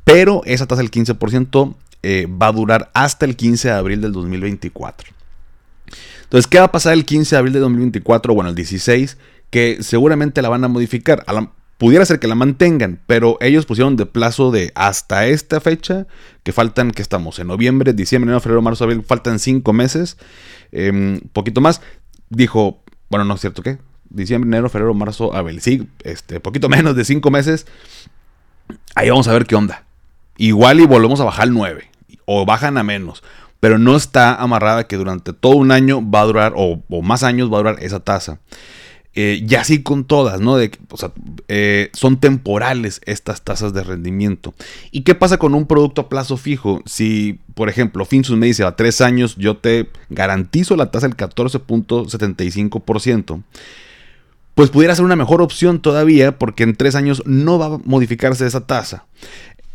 Pero 0.03 0.41
esa 0.45 0.65
tasa 0.65 0.81
del 0.81 0.91
15% 0.91 1.75
eh, 2.03 2.27
va 2.29 2.47
a 2.47 2.51
durar 2.51 2.91
hasta 2.93 3.25
el 3.25 3.35
15 3.35 3.67
de 3.67 3.73
abril 3.73 4.01
del 4.01 4.11
2024. 4.11 5.11
Entonces, 6.23 6.47
¿qué 6.47 6.59
va 6.59 6.65
a 6.65 6.71
pasar 6.71 6.93
el 6.93 7.05
15 7.05 7.35
de 7.35 7.39
abril 7.39 7.53
del 7.53 7.63
2024? 7.63 8.33
Bueno, 8.33 8.49
el 8.49 8.55
16, 8.55 9.17
que 9.49 9.79
seguramente 9.81 10.41
la 10.41 10.49
van 10.49 10.63
a 10.63 10.67
modificar. 10.67 11.25
pudiera 11.77 12.05
ser 12.05 12.19
que 12.19 12.27
la 12.27 12.35
mantengan, 12.35 12.99
pero 13.07 13.37
ellos 13.41 13.65
pusieron 13.65 13.95
de 13.95 14.05
plazo 14.05 14.51
de 14.51 14.71
hasta 14.75 15.27
esta 15.27 15.59
fecha, 15.59 16.07
que 16.43 16.51
faltan, 16.51 16.91
que 16.91 17.01
estamos 17.01 17.39
en 17.39 17.47
noviembre, 17.47 17.93
diciembre, 17.93 18.29
enero, 18.29 18.41
febrero, 18.41 18.61
marzo, 18.61 18.83
abril, 18.83 19.03
faltan 19.03 19.39
cinco 19.39 19.73
meses, 19.73 20.17
eh, 20.71 21.19
poquito 21.33 21.61
más. 21.61 21.81
Dijo, 22.29 22.83
bueno, 23.09 23.25
no 23.25 23.33
es 23.33 23.41
cierto, 23.41 23.63
¿qué? 23.63 23.79
Diciembre, 24.09 24.47
enero, 24.47 24.69
febrero, 24.69 24.93
marzo, 24.93 25.35
abril, 25.35 25.61
sí, 25.61 25.87
este, 26.03 26.39
poquito 26.39 26.69
menos 26.69 26.95
de 26.95 27.05
cinco 27.05 27.31
meses. 27.31 27.65
Ahí 28.93 29.09
vamos 29.09 29.27
a 29.27 29.33
ver 29.33 29.47
qué 29.47 29.55
onda. 29.55 29.88
Igual 30.39 30.79
y 30.79 30.85
volvemos 30.85 31.19
a 31.19 31.25
bajar 31.25 31.43
al 31.43 31.53
9 31.53 31.83
o 32.23 32.45
bajan 32.45 32.77
a 32.77 32.83
menos, 32.83 33.23
pero 33.59 33.77
no 33.77 33.97
está 33.97 34.35
amarrada 34.35 34.87
que 34.87 34.95
durante 34.95 35.33
todo 35.33 35.57
un 35.57 35.73
año 35.73 36.01
va 36.01 36.21
a 36.21 36.25
durar 36.25 36.53
o, 36.55 36.81
más 37.01 37.23
años 37.23 37.51
va 37.51 37.57
a 37.57 37.59
durar 37.59 37.75
esa 37.81 37.99
tasa. 37.99 38.39
Eh, 39.15 39.43
y 39.45 39.55
así 39.55 39.83
con 39.83 40.05
todas, 40.05 40.39
¿no? 40.39 40.55
De, 40.55 40.71
o 40.91 40.95
sea, 40.95 41.11
eh, 41.49 41.89
son 41.91 42.21
temporales 42.21 43.01
estas 43.05 43.41
tasas 43.41 43.73
de 43.73 43.83
rendimiento. 43.83 44.53
¿Y 44.91 45.01
qué 45.01 45.13
pasa 45.13 45.37
con 45.37 45.53
un 45.55 45.65
producto 45.65 45.99
a 46.01 46.07
plazo 46.07 46.37
fijo? 46.37 46.81
Si, 46.85 47.41
por 47.53 47.67
ejemplo, 47.67 48.05
Finsus 48.05 48.37
me 48.37 48.45
dice 48.45 48.63
a 48.63 48.77
tres 48.77 49.01
años 49.01 49.35
yo 49.35 49.57
te 49.57 49.89
garantizo 50.09 50.77
la 50.77 50.89
tasa 50.89 51.09
del 51.09 51.17
14.75%, 51.17 53.43
pues 54.59 54.69
pudiera 54.69 54.93
ser 54.93 55.05
una 55.05 55.15
mejor 55.15 55.41
opción 55.41 55.81
todavía 55.81 56.37
porque 56.37 56.63
en 56.63 56.75
tres 56.75 56.95
años 56.95 57.23
no 57.25 57.57
va 57.57 57.67
a 57.67 57.79
modificarse 57.85 58.45
esa 58.45 58.67
tasa. 58.67 59.05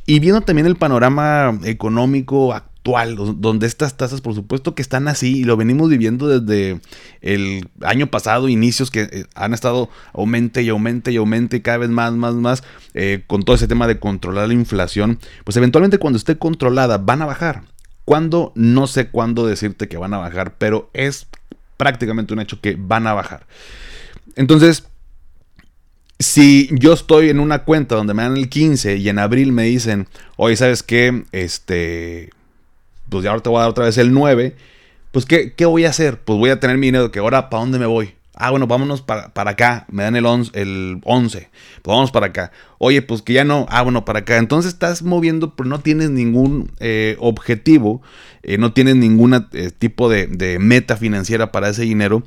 Y 0.07 0.19
viendo 0.19 0.43
también 0.43 0.67
el 0.67 0.77
panorama 0.77 1.59
económico 1.65 2.53
actual, 2.53 3.17
donde 3.41 3.67
estas 3.67 3.97
tasas, 3.97 4.21
por 4.21 4.35
supuesto 4.35 4.75
que 4.75 4.83
están 4.83 5.09
así, 5.09 5.39
y 5.39 5.45
lo 5.45 5.57
venimos 5.57 5.89
viviendo 5.89 6.29
desde 6.29 6.81
el 7.23 7.67
año 7.81 8.09
pasado, 8.09 8.51
inicios 8.51 8.91
que 8.91 9.03
eh, 9.03 9.25
han 9.35 9.55
estado 9.55 9.89
aumente 10.13 10.63
y 10.63 10.69
aumente 10.69 11.11
y 11.11 11.17
aumente 11.17 11.63
cada 11.63 11.79
vez 11.79 11.89
más, 11.89 12.13
más, 12.13 12.35
más, 12.35 12.63
eh, 12.93 13.25
con 13.27 13.43
todo 13.43 13.57
ese 13.57 13.69
tema 13.69 13.87
de 13.87 13.99
controlar 13.99 14.49
la 14.49 14.55
inflación, 14.55 15.19
pues 15.45 15.57
eventualmente 15.57 15.99
cuando 15.99 16.19
esté 16.19 16.37
controlada 16.37 16.99
van 16.99 17.23
a 17.23 17.27
bajar. 17.27 17.63
Cuando 18.05 18.53
no 18.55 18.87
sé 18.87 19.09
cuándo 19.09 19.47
decirte 19.47 19.89
que 19.89 19.97
van 19.97 20.13
a 20.13 20.19
bajar, 20.19 20.57
pero 20.59 20.91
es 20.93 21.27
prácticamente 21.79 22.35
un 22.35 22.41
hecho 22.41 22.61
que 22.61 22.77
van 22.79 23.07
a 23.07 23.15
bajar. 23.15 23.47
Entonces, 24.37 24.85
si 26.19 26.69
yo 26.73 26.93
estoy 26.93 27.29
en 27.29 27.41
una 27.41 27.65
cuenta 27.65 27.97
donde 27.97 28.15
me 28.15 28.23
dan 28.23 28.37
el 28.37 28.49
15 28.49 28.97
y 28.97 29.09
en 29.09 29.19
abril 29.19 29.53
me 29.53 29.65
dicen, 29.65 30.07
oye, 30.37 30.57
¿sabes 30.57 30.83
qué? 30.83 31.25
Este, 31.33 32.31
pues 33.09 33.25
ya 33.25 33.31
ahora 33.31 33.43
te 33.43 33.49
voy 33.49 33.59
a 33.59 33.63
dar 33.63 33.71
otra 33.71 33.85
vez 33.85 33.99
el 33.99 34.13
9, 34.13 34.55
pues 35.11 35.27
¿qué, 35.27 35.53
voy 35.65 35.85
a 35.85 35.91
hacer? 35.91 36.19
Pues 36.19 36.39
voy 36.39 36.51
a 36.51 36.61
tener 36.61 36.77
mi 36.79 36.89
dinero, 36.89 37.11
que 37.11 37.21
ahora, 37.21 37.49
¿para 37.51 37.61
dónde 37.61 37.79
me 37.79 37.87
voy? 37.87 38.15
Ah, 38.37 38.51
bueno, 38.51 38.67
vámonos 38.67 39.01
para, 39.01 39.31
acá. 39.33 39.87
Me 39.89 40.03
dan 40.03 40.17
el 40.17 40.27
11, 40.27 40.61
el 40.61 41.01
11. 41.05 41.51
Pues 41.83 41.95
vamos 41.95 42.11
para 42.11 42.27
acá. 42.27 42.51
Oye, 42.79 43.01
pues 43.01 43.23
que 43.23 43.33
ya 43.33 43.45
no. 43.45 43.67
Ah, 43.71 43.83
bueno, 43.83 44.05
para 44.05 44.21
acá. 44.21 44.39
Entonces 44.39 44.73
estás 44.73 45.05
moviendo, 45.05 45.55
pero 45.55 45.69
no 45.69 45.79
tienes 45.79 46.11
ningún 46.11 46.73
eh, 46.81 47.15
objetivo. 47.21 48.03
Eh, 48.43 48.59
no 48.59 48.73
tienes 48.73 48.97
ningún 48.97 49.47
eh, 49.53 49.71
tipo 49.71 50.09
de, 50.09 50.59
meta 50.59 50.97
financiera 50.97 51.53
para 51.53 51.69
ese 51.69 51.83
dinero. 51.83 52.25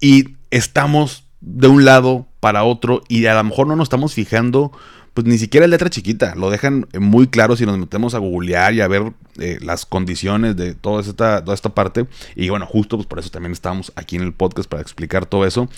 Y 0.00 0.30
estamos 0.50 1.22
de 1.40 1.68
un 1.68 1.84
lado 1.84 2.27
para 2.40 2.64
otro. 2.64 3.02
Y 3.08 3.26
a 3.26 3.34
lo 3.34 3.44
mejor 3.44 3.66
no 3.66 3.76
nos 3.76 3.86
estamos 3.86 4.14
fijando 4.14 4.72
pues 5.18 5.26
ni 5.26 5.36
siquiera 5.36 5.66
es 5.66 5.70
letra 5.70 5.90
chiquita, 5.90 6.36
lo 6.36 6.48
dejan 6.48 6.86
muy 6.96 7.26
claro 7.26 7.56
si 7.56 7.66
nos 7.66 7.76
metemos 7.76 8.14
a 8.14 8.18
googlear 8.18 8.72
y 8.74 8.82
a 8.82 8.86
ver 8.86 9.14
eh, 9.38 9.58
las 9.60 9.84
condiciones 9.84 10.54
de 10.54 10.74
toda 10.74 11.00
esta, 11.00 11.42
toda 11.42 11.56
esta 11.56 11.70
parte. 11.70 12.06
Y 12.36 12.50
bueno, 12.50 12.66
justo 12.66 12.96
pues 12.96 13.08
por 13.08 13.18
eso 13.18 13.28
también 13.28 13.50
estamos 13.50 13.90
aquí 13.96 14.14
en 14.14 14.22
el 14.22 14.32
podcast 14.32 14.70
para 14.70 14.80
explicar 14.80 15.26
todo 15.26 15.44
eso. 15.44 15.68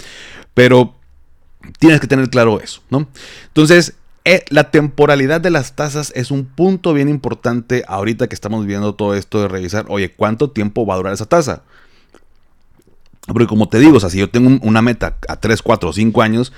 Pero 0.53 0.95
tienes 1.79 2.01
que 2.01 2.07
tener 2.07 2.29
claro 2.29 2.61
eso, 2.61 2.83
¿no? 2.91 3.09
Entonces, 3.47 3.95
eh, 4.27 4.45
la 4.51 4.71
temporalidad 4.71 5.41
de 5.41 5.49
las 5.49 5.75
tasas 5.75 6.13
es 6.15 6.31
un 6.31 6.45
punto 6.45 6.93
bien 6.93 7.09
importante 7.09 7.83
ahorita 7.89 8.29
que 8.29 8.35
estamos 8.35 8.67
viendo 8.67 8.95
todo 8.95 9.15
esto 9.15 9.41
de 9.41 9.49
revisar, 9.49 9.87
oye, 9.89 10.13
¿cuánto 10.13 10.51
tiempo 10.51 10.85
va 10.85 10.93
a 10.93 10.97
durar 10.99 11.15
esa 11.15 11.25
tasa? 11.25 11.63
Porque 13.27 13.47
como 13.47 13.69
te 13.69 13.79
digo, 13.79 13.97
o 13.97 14.01
sea, 14.01 14.11
si 14.11 14.19
yo 14.19 14.31
tengo 14.31 14.59
una 14.63 14.83
meta 14.83 15.19
a 15.29 15.37
3, 15.37 15.63
4, 15.63 15.93
5 15.93 16.23
años, 16.23 16.53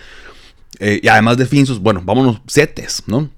eh, 0.78 1.00
y 1.02 1.08
además 1.08 1.36
de 1.36 1.46
Finsus, 1.46 1.80
bueno, 1.80 2.02
vámonos, 2.04 2.40
setes, 2.46 3.02
¿no? 3.06 3.30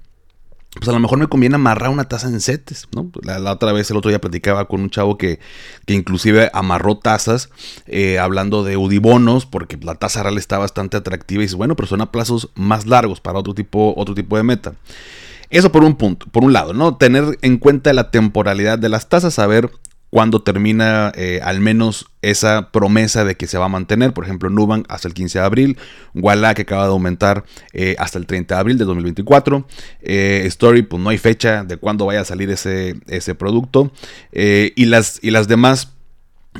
Pues 0.75 0.89
a 0.89 0.91
lo 0.91 0.99
mejor 0.99 1.17
me 1.17 1.27
conviene 1.27 1.55
amarrar 1.55 1.89
una 1.89 2.03
taza 2.03 2.27
en 2.27 2.41
setes, 2.41 2.87
¿no? 2.93 3.09
La, 3.23 3.51
otra 3.51 3.71
vez, 3.71 3.89
el 3.91 3.97
otro 3.97 4.09
día 4.09 4.19
platicaba 4.19 4.67
con 4.67 4.81
un 4.81 4.89
chavo 4.89 5.17
que, 5.17 5.39
que 5.85 5.93
inclusive 5.93 6.49
amarró 6.53 6.97
tazas, 6.97 7.49
eh, 7.87 8.19
hablando 8.19 8.63
de 8.63 8.75
Udibonos, 8.75 9.45
porque 9.45 9.77
la 9.81 9.95
tasa 9.95 10.23
real 10.23 10.37
está 10.37 10.57
bastante 10.57 10.97
atractiva 10.97 11.41
y 11.41 11.45
dice, 11.45 11.55
bueno, 11.55 11.77
pero 11.77 11.87
son 11.87 12.01
a 12.01 12.11
plazos 12.11 12.49
más 12.55 12.85
largos 12.85 13.21
para 13.21 13.39
otro 13.39 13.53
tipo, 13.53 13.93
otro 13.95 14.13
tipo 14.15 14.35
de 14.35 14.43
meta. 14.43 14.73
Eso 15.49 15.71
por 15.71 15.83
un 15.85 15.95
punto, 15.95 16.25
por 16.27 16.43
un 16.43 16.51
lado, 16.51 16.73
¿no? 16.73 16.97
Tener 16.97 17.37
en 17.41 17.57
cuenta 17.57 17.93
la 17.93 18.11
temporalidad 18.11 18.77
de 18.77 18.89
las 18.89 19.07
tasas, 19.07 19.35
saber 19.35 19.71
cuando 20.15 20.41
termina 20.41 21.11
eh, 21.17 21.41
al 21.43 21.59
menos 21.59 22.05
esa 22.21 22.71
promesa 22.71 23.25
de 23.25 23.35
que 23.35 23.47
se 23.47 23.57
va 23.57 23.65
a 23.65 23.67
mantener. 23.67 24.13
Por 24.13 24.23
ejemplo, 24.23 24.49
Nubank 24.49 24.85
hasta 24.87 25.09
el 25.09 25.13
15 25.13 25.39
de 25.39 25.43
abril, 25.43 25.77
Walla 26.13 26.53
que 26.53 26.61
acaba 26.61 26.83
de 26.83 26.91
aumentar 26.91 27.43
eh, 27.73 27.97
hasta 27.99 28.17
el 28.17 28.25
30 28.25 28.55
de 28.55 28.61
abril 28.61 28.77
de 28.77 28.85
2024. 28.85 29.67
Eh, 30.03 30.43
Story, 30.45 30.83
pues 30.83 31.03
no 31.03 31.09
hay 31.09 31.17
fecha 31.17 31.65
de 31.65 31.75
cuándo 31.75 32.05
vaya 32.05 32.21
a 32.21 32.23
salir 32.23 32.49
ese, 32.49 32.95
ese 33.07 33.35
producto. 33.35 33.91
y, 34.31 34.85
las, 34.85 35.19
y 35.21 35.31
las 35.31 35.49
demás 35.49 35.91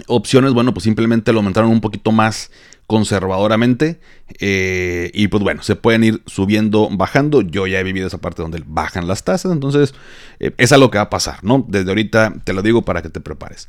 opciones, 0.07 0.51
bueno, 0.51 0.73
pues 0.73 0.83
simplemente 0.83 1.31
lo 1.31 1.39
aumentaron 1.39 1.69
un 1.71 1.79
poquito 1.79 2.11
más 2.11 2.51
conservadoramente. 2.87 3.99
Eh, 4.39 5.11
y 5.13 5.27
pues 5.27 5.43
bueno, 5.43 5.63
se 5.63 5.75
pueden 5.75 6.03
ir 6.03 6.21
subiendo, 6.25 6.89
bajando. 6.91 7.41
Yo 7.41 7.67
ya 7.67 7.79
he 7.79 7.83
vivido 7.83 8.07
esa 8.07 8.19
parte 8.19 8.41
donde 8.41 8.63
bajan 8.65 9.07
las 9.07 9.23
tasas. 9.23 9.51
Entonces, 9.51 9.93
eh, 10.39 10.51
es 10.57 10.71
a 10.71 10.77
lo 10.77 10.91
que 10.91 10.97
va 10.97 11.05
a 11.05 11.09
pasar, 11.09 11.43
¿no? 11.43 11.65
Desde 11.67 11.89
ahorita 11.89 12.33
te 12.43 12.53
lo 12.53 12.61
digo 12.61 12.83
para 12.83 13.01
que 13.01 13.09
te 13.09 13.21
prepares. 13.21 13.67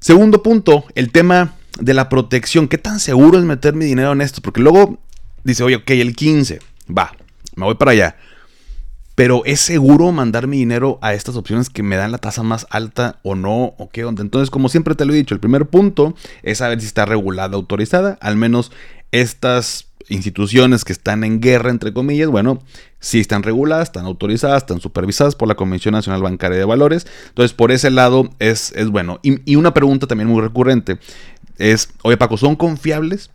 Segundo 0.00 0.42
punto, 0.42 0.84
el 0.94 1.10
tema 1.10 1.54
de 1.80 1.94
la 1.94 2.08
protección. 2.08 2.68
¿Qué 2.68 2.78
tan 2.78 3.00
seguro 3.00 3.38
es 3.38 3.44
meter 3.44 3.74
mi 3.74 3.84
dinero 3.84 4.12
en 4.12 4.20
esto? 4.20 4.40
Porque 4.42 4.60
luego 4.60 4.98
dice, 5.44 5.62
oye, 5.62 5.76
ok, 5.76 5.90
el 5.90 6.14
15, 6.14 6.60
va, 6.96 7.12
me 7.56 7.64
voy 7.64 7.74
para 7.74 7.92
allá. 7.92 8.16
Pero 9.18 9.42
¿es 9.44 9.58
seguro 9.58 10.12
mandar 10.12 10.46
mi 10.46 10.58
dinero 10.58 11.00
a 11.02 11.12
estas 11.12 11.34
opciones 11.34 11.70
que 11.70 11.82
me 11.82 11.96
dan 11.96 12.12
la 12.12 12.18
tasa 12.18 12.44
más 12.44 12.68
alta 12.70 13.18
o 13.24 13.34
no? 13.34 13.74
¿O 13.76 13.90
qué 13.92 14.04
onda? 14.04 14.22
Entonces, 14.22 14.48
como 14.48 14.68
siempre 14.68 14.94
te 14.94 15.04
lo 15.04 15.12
he 15.12 15.16
dicho, 15.16 15.34
el 15.34 15.40
primer 15.40 15.66
punto 15.66 16.14
es 16.44 16.58
saber 16.58 16.80
si 16.80 16.86
está 16.86 17.04
regulada, 17.04 17.56
autorizada. 17.56 18.16
Al 18.20 18.36
menos 18.36 18.70
estas 19.10 19.88
instituciones 20.08 20.84
que 20.84 20.92
están 20.92 21.24
en 21.24 21.40
guerra, 21.40 21.70
entre 21.70 21.92
comillas, 21.92 22.28
bueno, 22.28 22.62
si 23.00 23.18
están 23.18 23.42
reguladas, 23.42 23.88
están 23.88 24.04
autorizadas, 24.04 24.62
están 24.62 24.80
supervisadas 24.80 25.34
por 25.34 25.48
la 25.48 25.56
Comisión 25.56 25.94
Nacional 25.94 26.22
Bancaria 26.22 26.56
de 26.56 26.64
Valores. 26.64 27.04
Entonces, 27.30 27.52
por 27.54 27.72
ese 27.72 27.90
lado 27.90 28.30
es, 28.38 28.70
es 28.76 28.88
bueno. 28.88 29.18
Y, 29.24 29.50
y 29.50 29.56
una 29.56 29.74
pregunta 29.74 30.06
también 30.06 30.28
muy 30.28 30.42
recurrente 30.42 31.00
es, 31.56 31.88
oye 32.02 32.16
Paco, 32.16 32.36
¿son 32.36 32.54
confiables? 32.54 33.30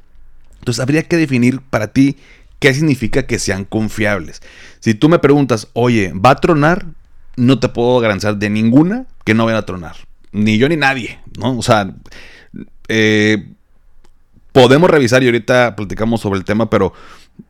Entonces, 0.59 0.79
habría 0.81 1.03
que 1.03 1.17
definir 1.17 1.59
para 1.59 1.87
ti 1.87 2.15
¿Qué 2.63 2.73
significa 2.73 3.23
que 3.23 3.39
sean 3.39 3.65
confiables? 3.65 4.41
Si 4.79 4.93
tú 4.93 5.09
me 5.09 5.19
preguntas, 5.19 5.67
oye, 5.73 6.13
¿va 6.15 6.29
a 6.29 6.35
tronar? 6.37 6.85
No 7.35 7.59
te 7.59 7.67
puedo 7.67 7.99
garantizar 7.99 8.37
de 8.37 8.49
ninguna 8.49 9.05
que 9.25 9.33
no 9.33 9.43
vaya 9.43 9.57
a 9.57 9.65
tronar. 9.65 9.97
Ni 10.31 10.57
yo 10.57 10.69
ni 10.69 10.77
nadie, 10.77 11.19
¿no? 11.37 11.57
O 11.57 11.61
sea, 11.61 11.93
eh, 12.87 13.49
podemos 14.53 14.89
revisar 14.89 15.23
y 15.23 15.25
ahorita 15.25 15.75
platicamos 15.75 16.21
sobre 16.21 16.39
el 16.39 16.45
tema, 16.45 16.69
pero 16.69 16.93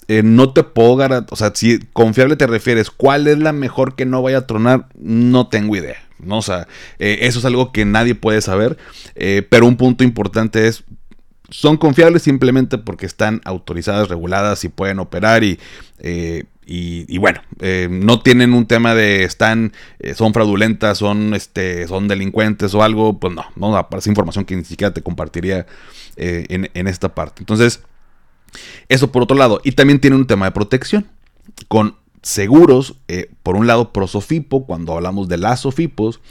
eh, 0.07 0.23
no 0.23 0.51
te 0.51 0.63
puedo 0.63 0.95
garantizar, 0.95 1.33
o 1.33 1.35
sea, 1.35 1.51
si 1.53 1.77
confiable 1.93 2.35
te 2.35 2.47
refieres, 2.47 2.89
¿cuál 2.89 3.27
es 3.27 3.37
la 3.37 3.53
mejor 3.53 3.95
que 3.95 4.07
no 4.07 4.23
vaya 4.23 4.39
a 4.39 4.47
tronar? 4.47 4.87
No 4.95 5.45
tengo 5.45 5.75
idea. 5.75 5.97
¿no? 6.17 6.39
O 6.39 6.41
sea, 6.41 6.67
eh, 6.97 7.19
eso 7.21 7.37
es 7.37 7.45
algo 7.45 7.71
que 7.71 7.85
nadie 7.85 8.15
puede 8.15 8.41
saber, 8.41 8.79
pero 9.51 9.67
un 9.67 9.77
punto 9.77 10.03
importante 10.03 10.67
es, 10.67 10.83
son 11.49 11.77
confiables 11.77 12.23
simplemente 12.23 12.77
porque 12.77 13.05
están 13.05 13.41
autorizadas, 13.45 14.09
reguladas 14.09 14.63
y 14.63 14.69
pueden 14.69 14.99
operar 14.99 15.43
y, 15.43 15.59
eh, 15.99 16.45
y, 16.65 17.17
bueno, 17.17 17.41
eh, 17.59 17.89
no 17.91 18.21
tienen 18.21 18.53
un 18.53 18.65
tema 18.65 18.95
de 18.95 19.23
están, 19.23 19.73
eh, 19.99 20.13
son 20.13 20.33
fraudulentas, 20.33 20.97
son, 20.97 21.33
este, 21.33 21.87
son 21.87 22.07
delincuentes 22.07 22.73
o 22.73 22.83
algo, 22.83 23.19
pues 23.19 23.33
no, 23.33 23.45
no 23.57 23.75
aparece 23.75 24.09
información 24.09 24.45
que 24.45 24.55
ni 24.55 24.63
siquiera 24.63 24.93
te 24.93 25.01
compartiría 25.01 25.65
en, 26.15 26.69
en, 26.73 26.87
esta 26.87 27.13
parte. 27.13 27.41
Entonces, 27.41 27.81
eso 28.87 29.11
por 29.11 29.23
otro 29.23 29.35
lado. 29.35 29.59
Y 29.63 29.73
también 29.73 29.99
tiene 29.99 30.15
un 30.15 30.27
tema 30.27 30.45
de 30.45 30.51
protección 30.51 31.07
con 31.67 31.97
seguros, 32.21 32.95
por 33.41 33.57
un 33.57 33.67
lado 33.67 33.91
Prosofipo, 33.91 34.65
cuando 34.65 34.93
hablamos 34.93 35.27
de 35.27 35.37
las 35.37 35.61
Sofipos, 35.61 36.21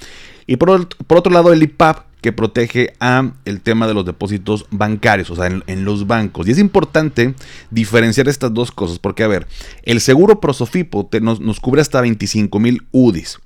y 0.46 0.56
por, 0.56 0.88
por 0.88 1.18
otro 1.18 1.32
lado 1.32 1.52
el 1.52 1.62
IPAP, 1.62 2.06
que 2.22 2.32
protege 2.32 2.94
a 3.00 3.32
el 3.44 3.60
tema 3.60 3.86
de 3.86 3.94
los 3.94 4.06
depósitos 4.06 4.66
bancarios, 4.70 5.28
o 5.30 5.36
sea, 5.36 5.46
en, 5.46 5.84
los 5.84 6.06
bancos. 6.06 6.48
Y 6.48 6.52
es 6.52 6.58
importante 6.58 7.34
diferenciar 7.70 8.28
estas 8.28 8.54
dos 8.54 8.70
cosas, 8.70 8.98
porque 8.98 9.24
a 9.24 9.28
ver, 9.28 9.46
el 9.82 10.00
seguro 10.00 10.40
Prosofipo 10.40 11.10
nos, 11.20 11.60
cubre 11.60 11.82
hasta 11.82 12.00
25 12.00 12.58
mil 12.58 12.86
UDIs. 12.92 13.38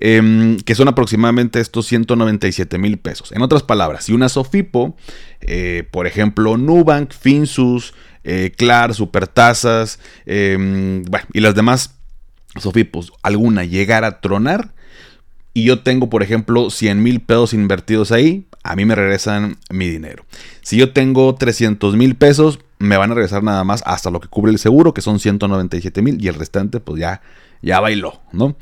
Em, 0.00 0.58
que 0.58 0.74
son 0.74 0.88
aproximadamente 0.88 1.60
estos 1.60 1.86
197 1.86 2.78
mil 2.78 2.98
pesos. 2.98 3.30
En 3.30 3.42
otras 3.42 3.62
palabras, 3.62 4.04
si 4.04 4.12
una 4.12 4.28
Sofipo, 4.28 4.96
eh, 5.40 5.86
por 5.92 6.08
ejemplo, 6.08 6.56
Nubank, 6.56 7.12
Finsus, 7.12 7.94
eh, 8.24 8.52
Clar, 8.56 8.92
Supertasas, 8.92 10.00
em, 10.26 11.04
bueno, 11.04 11.26
y 11.32 11.40
las 11.40 11.54
demás 11.54 11.94
Sofipos, 12.60 13.12
alguna 13.22 13.64
llegara 13.64 14.06
a 14.06 14.20
tronar, 14.20 14.74
y 15.54 15.64
yo 15.64 15.82
tengo, 15.82 16.10
por 16.10 16.22
ejemplo, 16.22 16.68
100 16.68 17.02
mil 17.02 17.20
pesos 17.20 17.54
invertidos 17.54 18.10
ahí, 18.10 18.46
a 18.64 18.74
mí 18.74 18.84
me 18.84 18.96
regresan 18.96 19.56
mi 19.70 19.88
dinero. 19.88 20.26
Si 20.62 20.76
yo 20.76 20.92
tengo 20.92 21.34
300 21.36 21.96
mil 21.96 22.16
pesos, 22.16 22.58
me 22.78 22.96
van 22.96 23.12
a 23.12 23.14
regresar 23.14 23.44
nada 23.44 23.62
más 23.62 23.82
hasta 23.86 24.10
lo 24.10 24.20
que 24.20 24.28
cubre 24.28 24.50
el 24.50 24.58
seguro, 24.58 24.92
que 24.92 25.00
son 25.00 25.20
197 25.20 26.02
mil, 26.02 26.22
y 26.22 26.28
el 26.28 26.34
restante, 26.34 26.80
pues 26.80 27.00
ya, 27.00 27.22
ya 27.62 27.78
bailó, 27.78 28.20
¿no? 28.32 28.56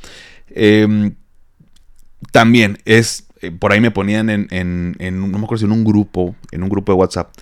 Em, 0.48 1.14
también 2.30 2.78
es, 2.84 3.26
eh, 3.40 3.50
por 3.50 3.72
ahí 3.72 3.80
me 3.80 3.90
ponían 3.90 4.28
en, 4.28 4.46
en, 4.50 4.96
en 4.98 5.22
un 5.22 5.84
grupo, 5.84 6.36
en 6.50 6.62
un 6.62 6.68
grupo 6.68 6.92
de 6.92 6.98
WhatsApp, 6.98 7.32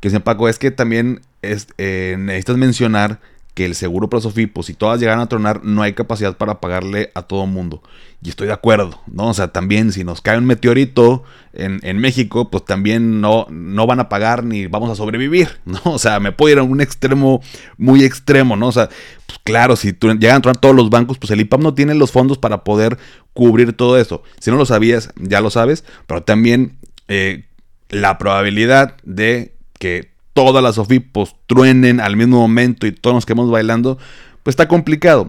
que 0.00 0.08
decían, 0.08 0.22
Paco, 0.22 0.48
es 0.48 0.58
que 0.58 0.70
también 0.70 1.20
eh, 1.42 2.16
necesitas 2.18 2.56
mencionar 2.56 3.20
que 3.58 3.64
el 3.64 3.74
seguro 3.74 4.08
para 4.08 4.20
Sofipo, 4.20 4.62
si 4.62 4.72
todas 4.72 5.00
llegan 5.00 5.18
a 5.18 5.28
tronar, 5.28 5.64
no 5.64 5.82
hay 5.82 5.92
capacidad 5.92 6.36
para 6.36 6.60
pagarle 6.60 7.10
a 7.16 7.22
todo 7.22 7.44
mundo. 7.44 7.82
Y 8.22 8.28
estoy 8.28 8.46
de 8.46 8.52
acuerdo, 8.52 9.00
¿no? 9.08 9.30
O 9.30 9.34
sea, 9.34 9.48
también 9.48 9.90
si 9.90 10.04
nos 10.04 10.20
cae 10.20 10.38
un 10.38 10.44
meteorito 10.44 11.24
en, 11.52 11.98
México, 11.98 12.52
pues 12.52 12.64
también 12.64 13.20
no, 13.20 13.48
no 13.50 13.84
van 13.88 13.98
a 13.98 14.08
pagar 14.08 14.44
ni 14.44 14.68
vamos 14.68 14.90
a 14.90 14.94
sobrevivir, 14.94 15.58
¿no? 15.64 15.80
O 15.82 15.98
sea, 15.98 16.20
me 16.20 16.30
puedo 16.30 16.52
ir 16.52 16.60
a 16.60 16.62
un 16.62 16.80
extremo 16.80 17.42
muy 17.76 18.04
extremo, 18.04 18.54
¿no? 18.54 18.68
O 18.68 18.72
sea, 18.72 18.90
pues 19.26 19.40
claro, 19.42 19.74
si 19.74 19.90
llegan 19.90 20.36
a 20.36 20.40
tronar 20.40 20.58
todos 20.58 20.76
los 20.76 20.88
bancos, 20.88 21.18
pues 21.18 21.32
el 21.32 21.40
IPAP 21.40 21.60
no 21.60 21.74
tiene 21.74 21.96
los 21.96 22.12
fondos 22.12 22.38
para 22.38 22.62
poder 22.62 22.96
cubrir 23.32 23.72
todo 23.72 23.98
eso. 23.98 24.22
Si 24.38 24.52
no 24.52 24.56
lo 24.56 24.66
sabías, 24.66 25.10
ya 25.16 25.40
lo 25.40 25.50
sabes, 25.50 25.82
pero 26.06 26.22
también 26.22 26.76
eh, 27.08 27.44
la 27.88 28.18
probabilidad 28.18 28.94
de 29.02 29.52
que 29.80 30.12
todas 30.38 30.62
las 30.62 30.76
Sofipos 30.76 31.34
truenen 31.48 31.98
al 31.98 32.16
mismo 32.16 32.38
momento 32.38 32.86
y 32.86 32.92
todos 32.92 33.12
nos 33.12 33.26
quedemos 33.26 33.50
bailando, 33.50 33.98
pues 34.44 34.52
está 34.52 34.68
complicado. 34.68 35.28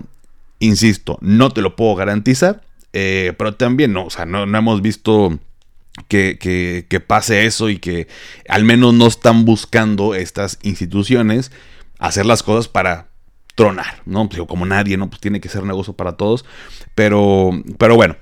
Insisto, 0.60 1.18
no 1.20 1.50
te 1.50 1.64
lo 1.64 1.76
puedo 1.76 1.96
garantizar, 1.96 2.62
eh, 2.94 3.34
pero 3.36 3.56
también 3.56 3.92
no, 3.92 4.06
o 4.06 4.10
sea, 4.12 4.26
no, 4.28 4.44
hemos 4.44 4.84
visto 4.84 5.40
que, 6.10 6.38
que, 6.88 7.00
pase 7.00 7.48
eso 7.48 7.72
y 7.72 7.80
que 7.80 8.08
al 8.48 8.64
menos 8.66 8.94
no 8.94 9.08
están 9.08 9.46
buscando 9.46 10.14
estas 10.14 10.60
instituciones 10.62 11.52
hacer 11.98 12.28
las 12.28 12.44
cosas 12.44 12.68
para 12.68 13.08
tronar, 13.56 14.04
¿no? 14.06 14.30
Pues, 14.30 14.40
como 14.48 14.68
nadie, 14.68 14.96
¿no? 14.96 15.10
Pues 15.10 15.20
tiene 15.20 15.42
que 15.42 15.50
ser 15.50 15.64
negocio 15.64 15.94
para 15.94 16.18
todos, 16.18 16.46
pero, 16.94 17.50
pero 17.80 17.96
bueno. 17.96 18.16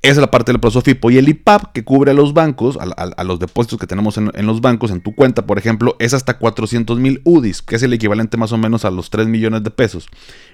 Esa 0.00 0.12
es 0.12 0.18
la 0.18 0.30
parte 0.30 0.52
del 0.52 0.60
Prosofipo. 0.60 1.10
Y 1.10 1.18
el 1.18 1.28
IPAP 1.28 1.72
que 1.72 1.82
cubre 1.82 2.12
a 2.12 2.14
los 2.14 2.32
bancos, 2.32 2.78
a, 2.80 3.24
los 3.24 3.40
depósitos 3.40 3.80
que 3.80 3.86
tenemos 3.86 4.16
en, 4.16 4.46
los 4.46 4.60
bancos, 4.60 4.92
en 4.92 5.00
tu 5.00 5.14
cuenta, 5.14 5.44
por 5.44 5.58
ejemplo, 5.58 5.96
es 5.98 6.14
hasta 6.14 6.38
400 6.38 6.98
mil 7.00 7.20
UDIs, 7.24 7.62
que 7.62 7.76
es 7.76 7.82
el 7.82 7.92
equivalente 7.92 8.36
más 8.36 8.52
o 8.52 8.58
menos 8.58 8.84
a 8.84 8.90
los 8.92 9.10
3 9.10 9.26
millones 9.26 9.64
de 9.64 9.70
pesos. 9.70 10.08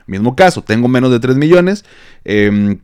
Mismo 0.06 0.34
caso, 0.34 0.62
tengo 0.62 0.88
menos 0.88 1.10
de 1.10 1.20
3 1.20 1.36
millones, 1.36 1.84
eh, 2.24 2.78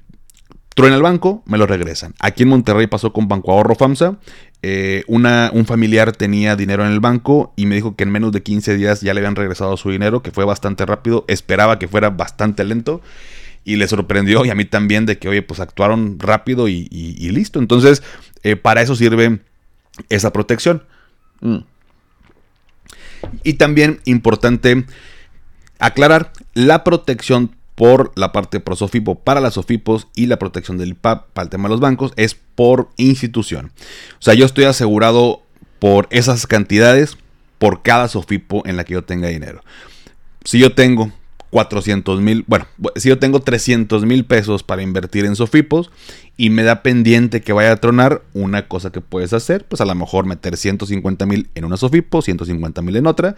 truena 0.75 0.97
el 0.97 1.03
banco, 1.03 1.43
me 1.47 1.57
lo 1.57 1.67
regresan. 1.67 2.15
Aquí 2.21 2.43
en 2.43 2.51
Monterrey 2.51 2.87
pasó 2.87 3.13
con 3.15 3.27
Banco 3.27 3.53
Ahorro 3.53 3.75
FAMSA. 3.75 4.19
Eh, 4.63 5.05
un 5.09 5.65
familiar 5.65 6.13
tenía 6.13 6.57
dinero 6.57 6.85
en 6.85 6.93
el 6.93 7.01
banco 7.01 7.55
y 7.57 7.65
me 7.65 7.75
dijo 7.75 7.97
que 7.97 8.05
en 8.05 8.11
menos 8.11 8.33
de 8.33 8.43
15 8.43 8.77
días 8.77 9.01
ya 9.01 9.15
le 9.15 9.21
habían 9.21 9.35
regresado 9.35 9.79
su 9.79 9.91
dinero, 9.91 10.23
que 10.23 10.31
fue 10.31 10.45
bastante 10.45 10.85
rápido. 10.85 11.25
Esperaba 11.27 11.79
que 11.79 11.89
fuera 11.89 12.11
bastante 12.11 12.65
lento 12.65 13.01
y 13.65 13.77
le 13.77 13.89
sorprendió 13.89 14.45
y 14.45 14.51
a 14.51 14.55
mí 14.55 14.65
también 14.65 15.07
de 15.07 15.19
que, 15.19 15.29
oye, 15.29 15.43
pues 15.43 15.61
actuaron 15.61 16.19
rápido 16.19 16.69
y, 16.69 16.89
listo. 17.31 17.59
Entonces, 17.59 18.03
eh, 18.43 18.57
para 18.57 18.83
eso 18.83 18.97
sirve 18.97 19.41
esa 20.09 20.33
protección. 20.33 20.85
Mm. 21.41 21.59
Y 23.45 23.55
también 23.55 24.01
importante 24.05 24.87
aclarar, 25.79 26.33
la 26.55 26.85
protección 26.85 27.55
por 27.75 28.13
la 28.15 28.33
parte 28.33 28.61
pro 28.61 28.77
Sofipo 28.77 29.15
para 29.15 29.41
las 29.41 29.55
Sofipos 29.55 30.09
y 30.15 30.27
la 30.27 30.39
protección 30.39 30.77
del 30.77 30.91
IPAP 30.91 31.31
para 31.33 31.45
el 31.45 31.51
tema 31.51 31.69
de 31.69 31.71
los 31.71 31.81
bancos 31.81 32.13
es 32.17 32.35
por 32.35 32.91
institución. 32.97 33.73
O 34.19 34.23
sea, 34.23 34.35
yo 34.35 34.45
estoy 34.45 34.65
asegurado 34.65 35.43
por 35.79 36.07
esas 36.11 36.47
cantidades 36.47 37.17
por 37.59 37.83
cada 37.83 38.09
Sofipo 38.09 38.63
en 38.67 38.77
la 38.77 38.85
que 38.85 38.95
yo 38.95 39.05
tenga 39.05 39.29
dinero. 39.29 39.63
Si 40.45 40.59
yo 40.59 40.75
tengo 40.75 41.13
400 41.51 42.21
mil, 42.21 42.45
bueno, 42.47 42.67
si 42.97 43.09
yo 43.09 43.19
tengo 43.19 43.41
300 43.41 44.07
mil 44.07 44.25
pesos 44.25 44.63
para 44.63 44.83
invertir 44.83 45.25
en 45.25 45.35
Sofipos 45.35 45.91
y 46.37 46.51
me 46.51 46.63
da 46.63 46.83
pendiente 46.83 47.43
que 47.43 47.53
vaya 47.53 47.73
a 47.73 47.77
tronar, 47.77 48.23
una 48.33 48.69
cosa 48.69 48.91
que 48.91 49.01
puedes 49.01 49.33
hacer, 49.33 49.67
pues 49.67 49.81
a 49.81 49.85
lo 49.85 49.95
mejor 49.95 50.27
meter 50.27 50.57
150 50.57 51.27
mil 51.27 51.51
en 51.55 51.65
una 51.65 51.77
Sofipo, 51.77 52.23
150 52.23 52.83
mil 52.83 52.97
en 52.97 53.07
otra. 53.07 53.35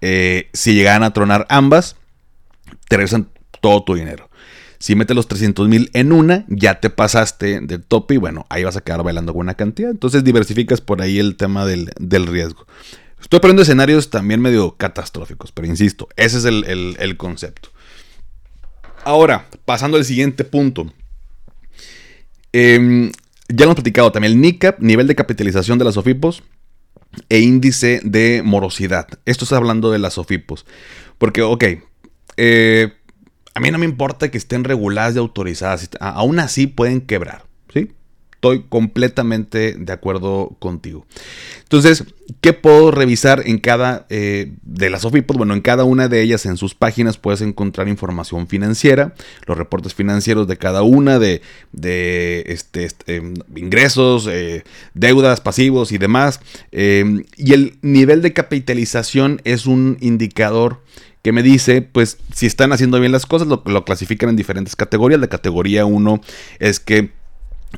Eh, 0.00 0.48
si 0.52 0.74
llegan 0.74 1.02
a 1.02 1.12
tronar 1.12 1.46
ambas, 1.50 1.96
te 2.88 2.96
regresan 2.96 3.28
todo 3.60 3.82
tu 3.82 3.94
dinero. 3.94 4.30
Si 4.78 4.94
metes 4.94 5.14
los 5.14 5.28
300 5.28 5.68
mil 5.68 5.90
en 5.92 6.12
una, 6.12 6.46
ya 6.48 6.80
te 6.80 6.88
pasaste 6.88 7.60
del 7.60 7.82
tope 7.82 8.14
y 8.14 8.16
bueno, 8.16 8.46
ahí 8.48 8.64
vas 8.64 8.76
a 8.76 8.80
quedar 8.80 9.02
bailando 9.02 9.34
una 9.34 9.54
cantidad. 9.54 9.90
Entonces 9.90 10.24
diversificas 10.24 10.80
por 10.80 11.02
ahí 11.02 11.18
el 11.18 11.36
tema 11.36 11.66
del, 11.66 11.90
del 11.98 12.26
riesgo. 12.26 12.66
Estoy 13.20 13.40
poniendo 13.40 13.62
escenarios 13.62 14.10
también 14.10 14.40
medio 14.40 14.76
catastróficos, 14.76 15.52
pero 15.52 15.68
insisto, 15.68 16.08
ese 16.16 16.38
es 16.38 16.44
el, 16.44 17.16
concepto. 17.16 17.70
Ahora, 19.04 19.46
pasando 19.64 19.96
al 19.96 20.04
siguiente 20.04 20.44
punto. 20.44 20.92
Em, 22.52 23.12
ya 23.48 23.58
lo 23.58 23.64
hemos 23.64 23.76
platicado 23.76 24.10
también, 24.10 24.32
el 24.32 24.40
NICAP, 24.40 24.80
nivel 24.80 25.06
de 25.06 25.14
capitalización 25.14 25.78
de 25.78 25.84
las 25.84 25.96
OFIPOS 25.96 26.42
e 27.28 27.40
índice 27.40 28.00
de 28.04 28.42
morosidad. 28.44 29.06
Esto 29.26 29.44
está 29.44 29.56
hablando 29.56 29.90
de 29.90 29.98
las 29.98 30.18
OFIPOS. 30.18 30.66
Porque, 31.18 31.42
ok, 31.42 31.64
eh, 32.36 32.92
a 33.54 33.60
mí 33.60 33.70
no 33.70 33.78
me 33.78 33.84
importa 33.84 34.30
que 34.30 34.38
estén 34.38 34.64
reguladas 34.64 35.16
y 35.16 35.18
autorizadas, 35.18 35.90
aún 36.00 36.38
así 36.38 36.66
pueden 36.66 37.00
quebrar. 37.00 37.49
Estoy 38.40 38.64
completamente 38.70 39.74
de 39.74 39.92
acuerdo 39.92 40.56
contigo. 40.60 41.04
Entonces, 41.64 42.04
¿qué 42.40 42.54
puedo 42.54 42.90
revisar 42.90 43.42
en 43.44 43.58
cada 43.58 44.06
eh, 44.08 44.54
de 44.62 44.88
las 44.88 45.04
OFIPOS? 45.04 45.36
Bueno, 45.36 45.52
en 45.52 45.60
cada 45.60 45.84
una 45.84 46.08
de 46.08 46.22
ellas 46.22 46.46
en 46.46 46.56
sus 46.56 46.74
páginas 46.74 47.18
puedes 47.18 47.42
encontrar 47.42 47.86
información 47.86 48.46
financiera, 48.46 49.12
los 49.44 49.58
reportes 49.58 49.92
financieros 49.92 50.48
de 50.48 50.56
cada 50.56 50.80
una, 50.80 51.18
de, 51.18 51.42
este, 52.46 52.84
este 52.84 53.16
em, 53.16 53.34
ingresos, 53.54 54.26
eh, 54.26 54.64
deudas, 54.94 55.42
pasivos 55.42 55.92
y 55.92 55.98
demás. 55.98 56.40
Em, 56.72 57.24
y 57.36 57.52
el 57.52 57.76
nivel 57.82 58.22
de 58.22 58.32
capitalización 58.32 59.42
es 59.44 59.66
un 59.66 59.98
indicador 60.00 60.80
que 61.20 61.32
me 61.32 61.42
dice, 61.42 61.82
pues, 61.82 62.16
si 62.34 62.46
están 62.46 62.72
haciendo 62.72 62.98
bien 63.00 63.12
las 63.12 63.26
cosas, 63.26 63.48
lo, 63.48 63.62
lo 63.66 63.84
clasifican 63.84 64.30
en 64.30 64.36
diferentes 64.36 64.76
categorías. 64.76 65.20
La 65.20 65.26
categoría 65.26 65.84
1 65.84 66.22
es 66.58 66.80
que 66.80 67.19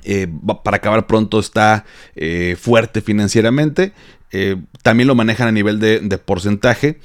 eh, 0.04 0.26
para 0.64 0.78
acabar 0.78 1.06
pronto 1.06 1.38
está 1.38 1.84
eh, 2.16 2.56
fuerte 2.60 3.00
financieramente. 3.00 3.92
Eh, 4.30 4.56
también 4.82 5.06
lo 5.06 5.14
manejan 5.14 5.48
a 5.48 5.52
nivel 5.52 5.78
de, 5.78 6.18
porcentaje. 6.18 6.98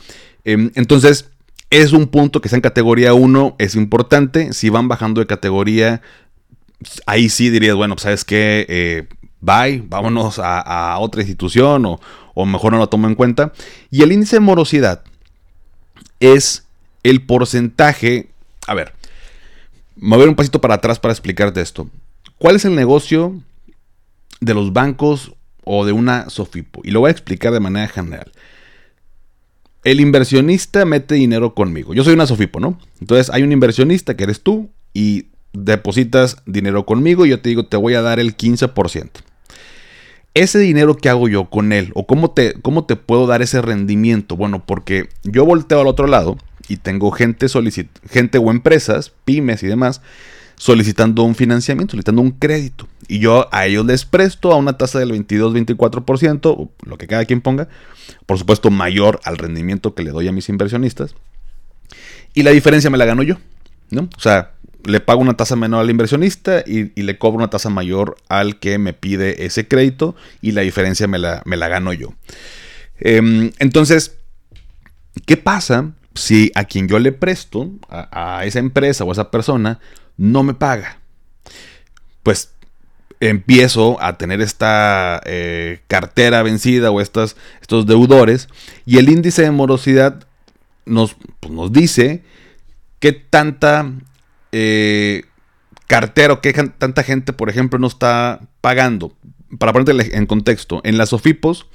Em, 0.46 0.72
entonces, 0.76 1.30
es 1.70 1.92
un 1.92 2.08
punto 2.08 2.40
que 2.42 2.48
está 2.48 2.56
en 2.56 2.62
categoría 2.62 3.14
1, 3.14 3.56
es 3.60 3.76
importante. 3.76 4.54
Si 4.54 4.70
van 4.70 4.88
bajando 4.88 5.20
de 5.20 5.28
categoría, 5.28 6.02
ahí 7.06 7.30
sí 7.30 7.50
dirías, 7.50 7.76
bueno, 7.76 7.96
pues, 7.96 8.04
¿sabes 8.04 8.24
qué? 8.26 9.08
bye, 9.40 9.84
vámonos 9.88 10.40
a, 10.42 10.98
otra 11.00 11.22
institución 11.22 11.86
o, 11.86 12.00
o, 12.34 12.46
mejor 12.46 12.72
no 12.72 12.80
lo 12.80 12.88
tomo 12.88 13.08
en 13.08 13.16
cuenta. 13.16 13.52
Y 13.92 14.02
el 14.02 14.12
índice 14.12 14.38
de 14.38 14.40
morosidad 14.40 15.04
es 16.20 16.66
el 17.04 17.26
porcentaje. 17.26 18.30
A 18.66 18.74
ver, 18.74 18.94
me 19.98 20.16
voy 20.16 20.28
un 20.28 20.36
pasito 20.36 20.62
para 20.62 20.76
atrás 20.76 21.00
para 21.00 21.12
explicarte 21.12 21.62
esto. 21.62 21.90
¿Cuál 22.38 22.56
es 22.56 22.66
el 22.66 22.76
negocio 22.76 23.42
de 24.42 24.54
los 24.54 24.74
bancos 24.74 25.34
o 25.64 25.86
de 25.86 25.92
una 25.92 26.30
Sofipo? 26.30 26.82
Y 26.84 26.92
lo 26.92 27.00
voy 27.00 27.10
a 27.10 27.12
explicar 27.12 27.52
de 27.52 27.60
manera 27.60 27.88
general. 27.88 28.32
El 29.84 30.00
inversionista 30.00 30.86
mete 30.86 31.16
dinero 31.16 31.56
conmigo. 31.56 31.94
Yo 31.94 32.04
soy 32.04 32.14
una 32.14 32.28
Sofipo, 32.28 32.60
¿no? 32.60 32.80
Entonces 33.00 33.32
hay 33.34 33.44
un 33.44 33.52
inversionista 33.52 34.16
que 34.16 34.26
eres 34.26 34.42
tú 34.42 34.70
y 34.94 35.28
depositas 35.54 36.38
dinero 36.46 36.86
conmigo 36.86 37.26
y 37.26 37.30
yo 37.30 37.42
te 37.42 37.50
digo, 37.50 37.66
te 37.66 37.78
voy 37.78 37.96
a 37.96 38.02
dar 38.02 38.20
el 38.20 38.38
15%. 38.38 39.10
Ese 40.34 40.60
dinero 40.60 40.96
que 40.96 41.10
hago 41.10 41.28
yo 41.28 41.50
con 41.50 41.74
él 41.74 41.92
o 41.96 42.06
cómo 42.06 42.30
te, 42.32 42.54
cómo 42.62 42.86
te 42.86 42.96
puedo 42.96 43.26
dar 43.26 43.42
ese 43.42 43.62
rendimiento? 43.62 44.36
Bueno, 44.36 44.64
porque 44.64 45.10
yo 45.24 45.46
volteo 45.46 45.82
al 45.82 45.88
otro 45.88 46.06
lado 46.06 46.38
y 46.68 46.78
tengo 46.78 47.10
gente, 47.10 47.48
gente 48.12 48.38
o 48.38 48.52
empresas, 48.52 49.12
pymes 49.26 49.64
y 49.64 49.68
demás, 49.68 50.02
solicitando 50.58 51.24
un 51.24 51.36
financiamiento, 51.36 51.92
solicitando 51.92 52.22
un 52.22 52.32
crédito. 52.32 52.88
Y 53.08 53.20
yo 53.20 53.48
a 53.52 53.68
ellos 53.68 53.86
les 53.86 54.06
presto 54.06 54.52
a 54.52 54.56
una 54.58 54.78
tasa 54.78 55.00
del 55.00 55.12
22-24%, 55.12 56.70
lo 56.84 56.98
que 56.98 57.08
cada 57.08 57.26
quien 57.26 57.42
ponga, 57.42 57.70
por 58.26 58.38
supuesto 58.38 58.72
mayor 58.72 59.20
al 59.24 59.38
rendimiento 59.38 59.94
que 59.94 60.04
le 60.04 60.12
doy 60.12 60.28
a 60.28 60.32
mis 60.32 60.50
inversionistas. 60.50 61.16
Y 62.34 62.44
la 62.44 62.52
diferencia 62.52 62.90
me 62.90 62.98
la 62.98 63.06
gano 63.06 63.24
yo, 63.24 63.38
¿no? 63.92 64.10
O 64.18 64.20
sea, 64.20 64.52
le 64.84 65.00
pago 65.00 65.22
una 65.22 65.36
tasa 65.36 65.56
menor 65.56 65.82
al 65.82 65.90
inversionista 65.90 66.64
y, 66.66 66.90
le 67.02 67.18
cobro 67.18 67.38
una 67.38 67.50
tasa 67.50 67.70
mayor 67.70 68.18
al 68.28 68.60
que 68.60 68.78
me 68.78 68.94
pide 68.94 69.46
ese 69.46 69.68
crédito 69.68 70.16
y 70.42 70.52
la 70.52 70.62
diferencia 70.62 71.08
me 71.08 71.20
la, 71.20 71.42
me 71.46 71.58
la 71.58 71.68
gano 71.68 71.94
yo. 71.94 72.14
Em, 73.00 73.52
entonces, 73.60 74.18
¿qué 75.26 75.38
pasa 75.38 75.92
si 76.16 76.52
a 76.56 76.66
quien 76.66 76.88
yo 76.88 76.98
le 76.98 77.12
presto, 77.12 77.70
a, 77.90 78.40
a 78.40 78.46
esa 78.46 78.60
empresa 78.60 79.04
o 79.04 79.10
a 79.10 79.14
esa 79.14 79.30
persona, 79.30 79.80
no 80.18 80.44
me 80.44 80.54
paga. 80.54 81.00
Pues 82.24 82.52
empiezo 83.20 84.02
a 84.02 84.18
tener 84.18 84.42
esta 84.42 85.22
eh, 85.26 85.82
cartera 85.88 86.44
vencida 86.44 86.92
o 86.92 87.02
estas, 87.02 87.36
estos 87.62 87.88
deudores 87.88 88.48
y 88.86 88.98
el 88.98 89.10
índice 89.10 89.42
de 89.42 89.52
morosidad 89.52 90.28
nos, 90.86 91.16
pues, 91.40 91.52
nos 91.52 91.72
dice 91.72 92.24
qué 93.00 93.12
tanta 93.12 93.92
eh, 94.52 95.24
cartera 95.88 96.34
o 96.34 96.42
qué 96.42 96.54
tanta 96.54 97.04
gente, 97.04 97.34
por 97.34 97.50
ejemplo, 97.50 97.80
no 97.80 97.88
está 97.88 98.42
pagando. 98.62 99.14
Para 99.60 99.72
ponerte 99.72 100.18
en 100.18 100.26
contexto, 100.26 100.82
en 100.84 100.98
las 100.98 101.14
OFIPOS 101.14 101.68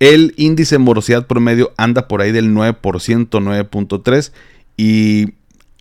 El 0.00 0.34
índice 0.36 0.74
de 0.74 0.78
morosidad 0.80 1.28
promedio 1.28 1.72
anda 1.76 2.08
por 2.08 2.20
ahí 2.22 2.32
del 2.32 2.52
9%, 2.52 2.80
9.3%. 2.80 4.32
Y 4.76 5.34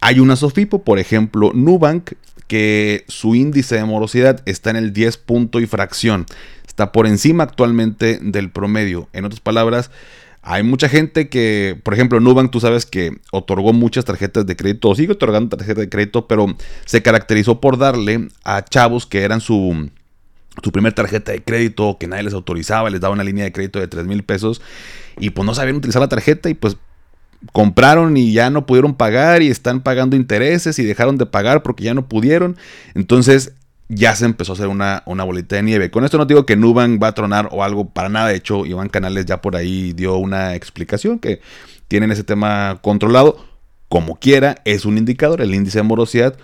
hay 0.05 0.19
una 0.19 0.35
Sofipo, 0.35 0.83
por 0.83 0.99
ejemplo, 0.99 1.49
Nubank, 1.55 2.11
que 2.45 3.05
su 3.07 3.33
índice 3.33 3.77
de 3.77 3.85
morosidad 3.85 4.43
está 4.45 4.69
en 4.69 4.75
el 4.75 4.93
10 4.93 5.17
punto 5.17 5.59
y 5.59 5.65
fracción. 5.65 6.27
Está 6.67 6.91
por 6.91 7.07
encima 7.07 7.43
actualmente 7.43 8.19
del 8.21 8.51
promedio. 8.51 9.09
En 9.13 9.25
otras 9.25 9.39
palabras, 9.39 9.89
hay 10.43 10.61
mucha 10.61 10.89
gente 10.89 11.27
que, 11.27 11.81
por 11.81 11.95
ejemplo, 11.95 12.19
Nubank, 12.19 12.51
tú 12.51 12.59
sabes 12.59 12.85
que 12.85 13.17
otorgó 13.31 13.73
muchas 13.73 14.05
tarjetas 14.05 14.45
de 14.45 14.55
crédito, 14.55 14.89
o 14.89 14.95
sigue 14.95 15.13
otorgando 15.13 15.57
tarjetas 15.57 15.81
de 15.81 15.89
crédito, 15.89 16.27
pero 16.27 16.55
se 16.85 17.01
caracterizó 17.01 17.59
por 17.59 17.79
darle 17.79 18.27
a 18.43 18.63
chavos 18.63 19.07
que 19.07 19.23
eran 19.23 19.41
su, 19.41 19.89
su 20.61 20.71
primer 20.71 20.93
tarjeta 20.93 21.31
de 21.31 21.41
crédito, 21.41 21.97
que 21.99 22.07
nadie 22.07 22.21
les 22.21 22.35
autorizaba, 22.35 22.91
les 22.91 23.01
daba 23.01 23.15
una 23.15 23.23
línea 23.23 23.45
de 23.45 23.51
crédito 23.51 23.79
de 23.79 23.87
3 23.87 24.05
mil 24.05 24.21
pesos, 24.21 24.61
y 25.17 25.31
pues 25.31 25.47
no 25.47 25.55
sabían 25.55 25.77
utilizar 25.77 25.99
la 25.99 26.09
tarjeta 26.09 26.47
y 26.47 26.53
pues 26.53 26.77
compraron 27.51 28.17
y 28.17 28.33
ya 28.33 28.49
no 28.49 28.65
pudieron 28.65 28.95
pagar 28.95 29.41
y 29.41 29.49
están 29.49 29.81
pagando 29.81 30.15
intereses 30.15 30.79
y 30.79 30.85
dejaron 30.85 31.17
de 31.17 31.25
pagar 31.25 31.63
porque 31.63 31.83
ya 31.83 31.93
no 31.93 32.07
pudieron. 32.07 32.57
Entonces 32.93 33.53
ya 33.87 34.15
se 34.15 34.25
empezó 34.25 34.53
a 34.53 34.55
hacer 34.55 34.67
una, 34.67 35.03
una 35.05 35.23
bolita 35.23 35.55
de 35.55 35.63
nieve. 35.63 35.91
Con 35.91 36.03
esto 36.05 36.17
no 36.17 36.25
digo 36.25 36.45
que 36.45 36.55
Nubank 36.55 37.01
va 37.01 37.09
a 37.09 37.13
tronar 37.13 37.49
o 37.51 37.63
algo 37.63 37.89
para 37.89 38.09
nada. 38.09 38.29
De 38.29 38.35
hecho, 38.35 38.65
Iván 38.65 38.89
Canales 38.89 39.25
ya 39.25 39.41
por 39.41 39.55
ahí 39.55 39.93
dio 39.93 40.17
una 40.17 40.55
explicación 40.55 41.19
que 41.19 41.41
tienen 41.87 42.11
ese 42.11 42.23
tema 42.23 42.79
controlado. 42.81 43.37
Como 43.87 44.15
quiera, 44.15 44.61
es 44.65 44.85
un 44.85 44.97
indicador, 44.97 45.41
el 45.41 45.53
índice 45.53 45.77
de 45.77 45.83
morosidad, 45.83 46.35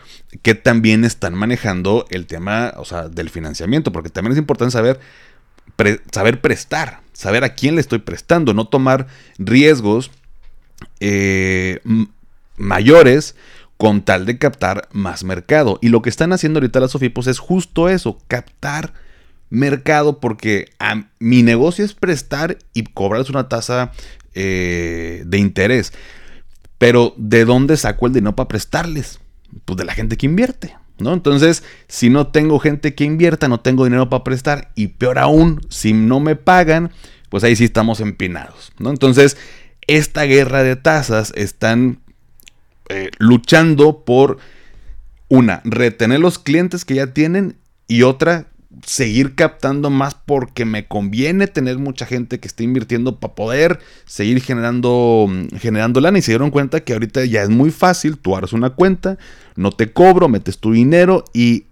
que 0.44 0.54
también 0.54 1.04
están 1.04 1.34
manejando 1.34 2.06
el 2.12 2.28
tema 2.28 2.74
o 2.78 2.86
sea, 2.86 3.10
del 3.10 3.30
financiamiento, 3.30 3.92
porque 3.92 4.10
también 4.10 4.34
es 4.34 4.38
importante 4.38 4.72
saber, 4.72 5.00
saber 6.12 6.40
prestar, 6.40 7.02
saber 7.14 7.44
a 7.44 7.56
quién 7.56 7.76
le 7.76 7.82
estoy 7.82 8.00
prestando, 8.00 8.54
no 8.54 8.68
tomar 8.68 9.08
riesgos 9.40 10.12
eh, 11.00 11.80
mayores 12.58 13.36
con 13.78 14.04
tal 14.04 14.26
de 14.26 14.38
captar 14.38 14.88
más 14.92 15.24
mercado. 15.24 15.80
Y 15.82 15.90
lo 15.90 16.02
que 16.02 16.10
están 16.10 16.34
haciendo 16.34 16.60
ahorita 16.60 16.80
las 16.80 16.92
Sofipos 16.92 17.28
es 17.28 17.40
justo 17.40 17.90
eso, 17.90 18.20
captar 18.28 18.94
mercado 19.50 20.20
porque 20.20 20.70
mi 21.20 21.44
negocio 21.44 21.84
es 21.84 21.94
prestar 21.94 22.58
y 22.74 22.84
cobrarles 22.84 23.30
una 23.30 23.50
tasa 23.50 23.92
eh, 24.34 25.24
de 25.26 25.38
interés. 25.38 25.94
Pero 26.78 27.14
¿de 27.18 27.46
dónde 27.46 27.78
saco 27.78 28.08
el 28.08 28.14
dinero 28.14 28.36
para 28.36 28.48
prestarles? 28.48 29.20
Pues 29.66 29.78
de 29.78 29.86
la 29.86 29.94
gente 29.94 30.18
que 30.18 30.26
invierte. 30.26 30.76
¿No? 30.98 31.14
Entonces, 31.14 31.64
si 31.88 32.12
no 32.12 32.28
tengo 32.28 32.60
gente 32.60 32.94
que 32.94 33.04
invierta, 33.04 33.48
no 33.48 33.60
tengo 33.60 33.86
dinero 33.86 34.10
para 34.10 34.24
prestar. 34.24 34.72
Y 34.76 34.88
peor 34.90 35.18
aún, 35.18 35.62
si 35.70 35.94
no 35.94 36.20
me 36.20 36.36
pagan, 36.36 36.92
pues 37.30 37.44
ahí 37.44 37.56
sí 37.56 37.64
estamos 37.64 38.00
empinados. 38.00 38.72
¿no? 38.78 38.92
Entonces, 38.92 39.38
esta 39.98 40.24
guerra 40.24 40.64
de 40.64 40.78
tasas 40.78 41.34
están 41.36 42.00
eh, 42.88 43.12
luchando 43.18 44.06
por 44.06 44.38
una, 45.28 45.62
retener 45.66 46.22
los 46.22 46.40
clientes 46.40 46.86
que 46.86 46.96
ya 46.96 47.08
tienen 47.08 47.58
y 47.90 48.04
otra, 48.04 48.48
seguir 48.86 49.36
captando 49.36 49.90
más 49.90 50.16
porque 50.16 50.64
me 50.64 50.88
conviene 50.88 51.48
tener 51.48 51.78
mucha 51.78 52.06
gente 52.06 52.40
que 52.40 52.48
esté 52.48 52.64
invirtiendo 52.64 53.20
para 53.20 53.36
poder 53.36 53.80
seguir 54.06 54.42
generando, 54.42 55.30
generando 55.60 56.00
lana. 56.00 56.20
Y 56.20 56.22
se 56.22 56.32
dieron 56.32 56.52
cuenta 56.52 56.80
que 56.80 56.94
ahorita 56.94 57.26
ya 57.26 57.44
es 57.44 57.50
muy 57.50 57.70
fácil, 57.70 58.18
tú 58.18 58.34
abres 58.34 58.54
una 58.54 58.70
cuenta, 58.70 59.18
no 59.58 59.72
te 59.72 59.92
cobro, 59.92 60.30
metes 60.30 60.58
tu 60.58 60.72
dinero 60.72 61.26
y 61.34 61.66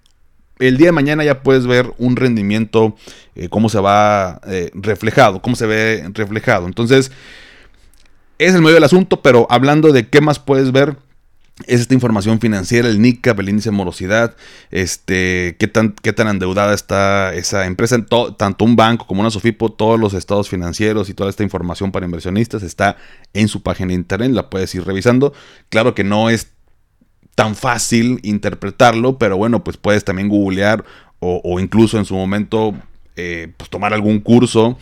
el 0.60 0.76
día 0.76 0.88
de 0.88 0.92
mañana 0.92 1.24
ya 1.24 1.42
puedes 1.42 1.68
ver 1.68 1.94
un 1.98 2.18
rendimiento, 2.18 2.98
eh, 3.36 3.48
cómo 3.48 3.70
se 3.70 3.80
va 3.80 4.42
eh, 4.46 4.72
reflejado, 4.74 5.42
cómo 5.42 5.56
se 5.56 5.66
ve 5.66 6.10
reflejado. 6.14 6.68
Entonces, 6.68 7.12
es 8.39 8.56
el 8.56 8.62
medio 8.62 8.75
del 8.75 8.84
asunto, 8.84 9.21
pero 9.21 9.45
hablando 9.49 9.91
de 9.91 10.08
qué 10.08 10.21
más 10.21 10.39
puedes 10.39 10.71
ver, 10.71 10.97
es 11.67 11.82
esta 11.82 11.93
información 11.93 12.39
financiera, 12.39 12.88
el 12.88 13.02
NICAP, 13.02 13.39
el 13.41 13.49
índice 13.49 13.69
de 13.69 13.75
morosidad, 13.75 14.36
este, 14.71 15.58
qué 15.60 15.67
tan, 15.67 15.93
qué 16.02 16.13
tan 16.13 16.30
endeudada 16.30 16.73
está 16.73 17.34
esa 17.34 17.65
empresa, 17.65 17.97
tanto 18.38 18.65
un 18.65 18.78
banco 18.78 19.06
como 19.06 19.21
una 19.21 19.30
Sofipo, 19.30 19.69
todos 19.71 19.99
los 19.99 20.13
estados 20.13 20.47
financieros 20.47 21.10
y 21.10 21.13
toda 21.13 21.30
esta 21.30 21.43
información 21.43 21.91
para 21.91 22.06
inversionistas 22.06 22.63
está 22.63 22.95
en 23.34 23.49
su 23.49 23.62
página 23.62 23.89
de 23.89 23.95
internet, 23.95 24.32
la 24.32 24.49
puedes 24.49 24.73
ir 24.73 24.86
revisando. 24.86 25.34
Claro 25.67 25.93
que 25.93 26.06
no 26.06 26.30
es 26.30 26.47
tan 27.36 27.56
fácil 27.56 28.19
interpretarlo, 28.23 29.17
pero 29.17 29.36
bueno, 29.36 29.63
pues 29.63 29.75
puedes 29.75 30.06
también 30.06 30.30
googlear 30.30 30.86
o, 31.19 31.41
o 31.43 31.60
incluso 31.60 31.97
en 31.97 32.06
su 32.06 32.15
momento 32.15 32.73
eh, 33.21 33.52
pues 33.58 33.69
tomar 33.69 33.93
algún 33.93 34.21
curso 34.21 34.78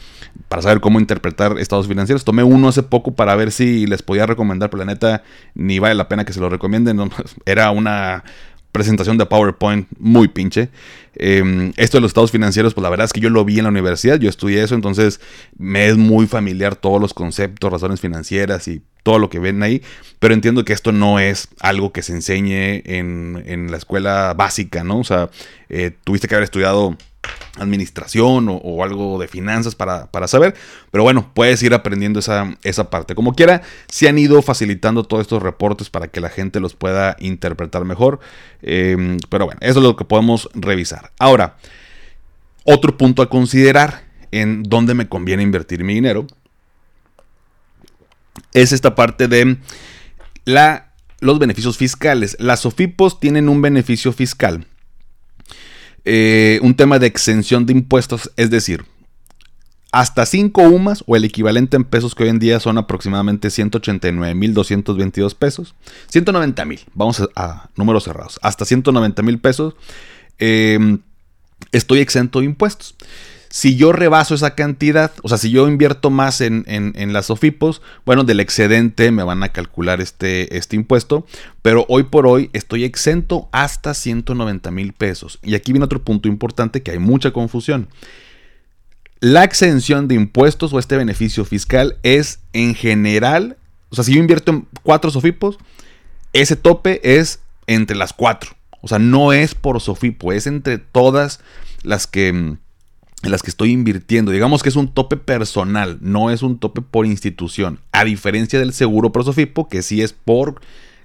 para 0.47 0.61
saber 0.61 0.79
cómo 0.79 0.99
interpretar 0.99 1.57
estados 1.59 1.87
financieros. 1.87 2.23
Tomé 2.23 2.43
uno 2.43 2.69
hace 2.69 2.83
poco 2.83 3.13
para 3.15 3.35
ver 3.35 3.51
si 3.51 3.85
les 3.85 4.01
podía 4.01 4.25
recomendar, 4.25 4.69
pero 4.69 4.79
la 4.79 4.91
neta 4.91 5.23
ni 5.55 5.79
vale 5.79 5.95
la 5.95 6.07
pena 6.07 6.25
que 6.25 6.33
se 6.33 6.39
lo 6.39 6.49
recomienden. 6.49 7.09
Era 7.45 7.71
una 7.71 8.23
presentación 8.71 9.17
de 9.17 9.25
PowerPoint 9.25 9.87
muy 9.97 10.27
pinche. 10.27 10.69
Em, 11.15 11.73
esto 11.77 11.97
de 11.97 12.01
los 12.01 12.09
estados 12.09 12.31
financieros, 12.31 12.75
pues 12.75 12.83
la 12.83 12.89
verdad 12.89 13.05
es 13.05 13.13
que 13.13 13.19
yo 13.19 13.31
lo 13.31 13.43
vi 13.43 13.57
en 13.57 13.63
la 13.63 13.69
universidad, 13.69 14.19
yo 14.19 14.29
estudié 14.29 14.61
eso, 14.61 14.75
entonces 14.75 15.19
me 15.57 15.87
es 15.87 15.97
muy 15.97 16.27
familiar 16.27 16.75
todos 16.75 17.01
los 17.01 17.13
conceptos, 17.13 17.71
razones 17.71 17.99
financieras 17.99 18.67
y 18.67 18.83
todo 19.01 19.17
lo 19.17 19.29
que 19.29 19.39
ven 19.39 19.63
ahí, 19.63 19.81
pero 20.19 20.35
entiendo 20.35 20.63
que 20.63 20.73
esto 20.73 20.91
no 20.91 21.19
es 21.19 21.47
algo 21.59 21.91
que 21.91 22.03
se 22.03 22.13
enseñe 22.13 22.83
en, 22.85 23.71
la 23.71 23.77
escuela 23.77 24.35
básica, 24.37 24.83
¿no? 24.83 24.99
O 24.99 25.03
sea, 25.03 25.29
eh, 25.69 25.91
tuviste 26.03 26.27
que 26.27 26.35
haber 26.35 26.43
estudiado 26.43 26.95
administración 27.59 28.47
o, 28.49 28.83
algo 28.83 29.19
de 29.19 29.27
finanzas 29.27 29.75
para, 29.75 30.27
saber. 30.27 30.55
Pero 30.91 31.03
bueno, 31.03 31.31
puedes 31.33 31.61
ir 31.63 31.73
aprendiendo 31.73 32.19
esa, 32.19 32.57
esa 32.63 32.89
parte. 32.89 33.15
Como 33.15 33.33
quiera, 33.33 33.61
se 33.87 34.07
han 34.07 34.17
ido 34.17 34.41
facilitando 34.41 35.03
todos 35.03 35.21
estos 35.21 35.41
reportes 35.41 35.89
para 35.89 36.07
que 36.07 36.21
la 36.21 36.29
gente 36.29 36.59
los 36.59 36.75
pueda 36.75 37.15
interpretar 37.19 37.85
mejor. 37.85 38.19
Em, 38.61 39.17
pero 39.29 39.45
bueno, 39.45 39.59
eso 39.61 39.79
es 39.79 39.83
lo 39.83 39.95
que 39.95 40.05
podemos 40.05 40.49
revisar. 40.53 41.11
Ahora, 41.19 41.57
otro 42.63 42.97
punto 42.97 43.21
a 43.21 43.29
considerar 43.29 44.03
en 44.31 44.63
dónde 44.63 44.93
me 44.93 45.07
conviene 45.07 45.43
invertir 45.43 45.83
mi 45.83 45.93
dinero 45.93 46.27
es 48.53 48.71
esta 48.71 48.95
parte 48.95 49.27
de 49.27 49.57
la, 50.45 50.93
los 51.19 51.39
beneficios 51.39 51.77
fiscales. 51.77 52.35
Las 52.39 52.61
SOFIPOS 52.61 53.19
tienen 53.19 53.49
un 53.49 53.61
beneficio 53.61 54.13
fiscal 54.13 54.65
eh, 56.09 56.59
un 56.61 56.73
tema 56.73 56.99
de 56.99 57.07
exención 57.07 57.65
de 57.65 57.73
impuestos, 57.73 58.31
es 58.37 58.49
decir, 58.49 58.85
hasta 59.91 60.25
5 60.25 60.61
UMAS 60.61 61.03
o 61.05 61.17
el 61.17 61.25
equivalente 61.25 61.75
en 61.75 61.83
pesos 61.83 62.15
que 62.15 62.23
hoy 62.23 62.29
en 62.29 62.39
día 62.39 62.61
son 62.61 62.77
aproximadamente 62.77 63.49
189.222 63.49 65.35
pesos, 65.35 65.75
190.000, 66.09 66.85
vamos 66.93 67.27
a, 67.35 67.67
números 67.75 68.05
cerrados, 68.05 68.39
hasta 68.41 68.63
190.000 68.63 69.41
pesos, 69.41 69.75
eh, 70.39 70.97
estoy 71.73 71.99
exento 71.99 72.39
de 72.39 72.45
impuestos. 72.45 72.95
Si 73.49 73.75
yo 73.75 73.91
rebaso 73.91 74.35
esa 74.35 74.55
cantidad, 74.55 75.11
o 75.23 75.29
sea, 75.29 75.37
si 75.37 75.49
yo 75.49 75.67
invierto 75.67 76.09
más 76.09 76.41
en, 76.41 76.65
las 77.13 77.29
OFIPOS, 77.29 77.81
bueno, 78.05 78.23
del 78.23 78.39
excedente 78.39 79.11
me 79.11 79.23
van 79.23 79.43
a 79.43 79.49
calcular 79.49 80.01
este, 80.01 80.57
este 80.57 80.75
impuesto, 80.75 81.25
pero 81.61 81.85
hoy 81.87 82.03
por 82.03 82.27
hoy 82.27 82.49
estoy 82.53 82.83
exento 82.83 83.49
hasta 83.51 83.93
190 83.93 84.71
mil 84.71 84.93
pesos. 84.93 85.39
Y 85.41 85.55
aquí 85.55 85.71
viene 85.71 85.85
otro 85.85 86.03
punto 86.03 86.27
importante 86.27 86.83
que 86.83 86.91
hay 86.91 86.99
mucha 86.99 87.31
confusión. 87.31 87.87
La 89.19 89.43
exención 89.43 90.07
de 90.07 90.15
impuestos 90.15 90.73
o 90.73 90.79
este 90.79 90.97
beneficio 90.97 91.43
fiscal 91.45 91.97
es 92.03 92.39
en 92.53 92.75
general, 92.75 93.57
o 93.89 93.95
sea, 93.95 94.03
si 94.03 94.13
yo 94.13 94.19
invierto 94.19 94.51
en 94.51 94.67
cuatro 94.83 95.09
SOFIPOS, 95.09 95.57
ese 96.33 96.55
tope 96.55 96.99
es 97.19 97.39
entre 97.65 97.95
las 97.95 98.13
cuatro. 98.13 98.51
O 98.81 98.87
sea, 98.87 98.99
no 98.99 99.33
es 99.33 99.55
por 99.55 99.81
SOFIPO, 99.81 100.33
es 100.33 100.45
entre 100.45 100.77
todas 100.77 101.39
las 101.81 102.05
que 102.05 102.57
en 103.27 103.31
las 103.31 103.43
que 103.43 103.49
estoy 103.49 103.71
invirtiendo. 103.71 104.31
Digamos 104.31 104.63
que 104.63 104.69
es 104.69 104.75
un 104.75 104.87
tope 104.87 105.17
personal, 105.17 105.97
no 106.01 106.31
es 106.31 106.41
un 106.41 106.57
tope 106.57 106.81
por 106.81 107.05
institución. 107.05 107.79
A 107.91 108.05
diferencia 108.05 108.57
del 108.57 108.73
seguro 108.73 109.11
Prosofipo, 109.11 109.67
que 109.67 109.83
sí 109.83 110.01
es 110.01 110.13
por 110.13 110.61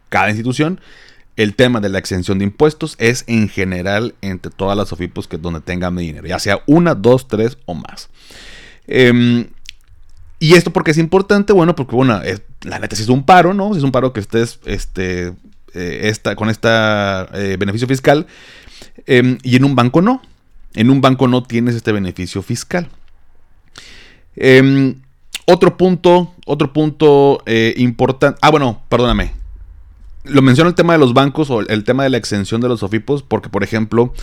cada 0.08 0.30
institución, 0.30 0.80
el 1.36 1.54
tema 1.54 1.80
de 1.80 1.88
la 1.88 1.98
exención 1.98 2.38
de 2.38 2.44
impuestos 2.44 2.94
es 2.98 3.24
en 3.26 3.48
general 3.48 4.14
entre 4.20 4.52
todas 4.52 4.76
las 4.76 4.88
SOFIPOS 4.88 5.26
que 5.26 5.38
donde 5.38 5.60
tengan 5.60 5.96
dinero, 5.96 6.26
ya 6.26 6.38
sea 6.38 6.60
una, 6.66 6.94
dos, 6.94 7.26
tres 7.26 7.58
o 7.64 7.74
más. 7.74 8.08
Em, 8.86 9.48
y 10.38 10.54
esto 10.54 10.72
porque 10.72 10.90
es 10.90 10.98
importante, 10.98 11.52
bueno, 11.52 11.74
porque 11.74 11.96
bueno, 11.96 12.20
la 12.62 12.78
neta 12.78 12.96
si 12.96 13.02
es 13.02 13.08
un 13.08 13.24
paro, 13.24 13.54
¿no? 13.54 13.72
Si 13.72 13.78
es 13.78 13.84
un 13.84 13.92
paro 13.92 14.12
que 14.12 14.20
estés 14.20 14.60
este, 14.64 15.32
eh, 15.74 16.14
con 16.36 16.50
este 16.50 16.68
beneficio 17.56 17.88
fiscal 17.88 18.26
em, 19.06 19.38
y 19.42 19.56
en 19.56 19.64
un 19.64 19.74
banco 19.74 20.02
no. 20.02 20.22
En 20.74 20.90
un 20.90 21.00
banco 21.00 21.28
no 21.28 21.42
tienes 21.42 21.74
este 21.74 21.92
beneficio 21.92 22.42
fiscal. 22.42 22.88
Em, 24.36 24.96
otro 25.46 25.76
punto, 25.76 26.32
otro 26.46 26.72
punto 26.72 27.42
eh, 27.46 27.74
importante. 27.76 28.38
Ah, 28.42 28.50
bueno, 28.50 28.82
perdóname. 28.88 29.32
Lo 30.24 30.40
menciono 30.40 30.70
el 30.70 30.76
tema 30.76 30.92
de 30.92 31.00
los 31.00 31.14
bancos 31.14 31.50
o 31.50 31.60
el 31.60 31.84
tema 31.84 32.04
de 32.04 32.10
la 32.10 32.16
exención 32.16 32.60
de 32.60 32.68
los 32.68 32.82
OFIPOS, 32.84 33.24
porque, 33.24 33.48
por 33.48 33.64
ejemplo, 33.64 34.14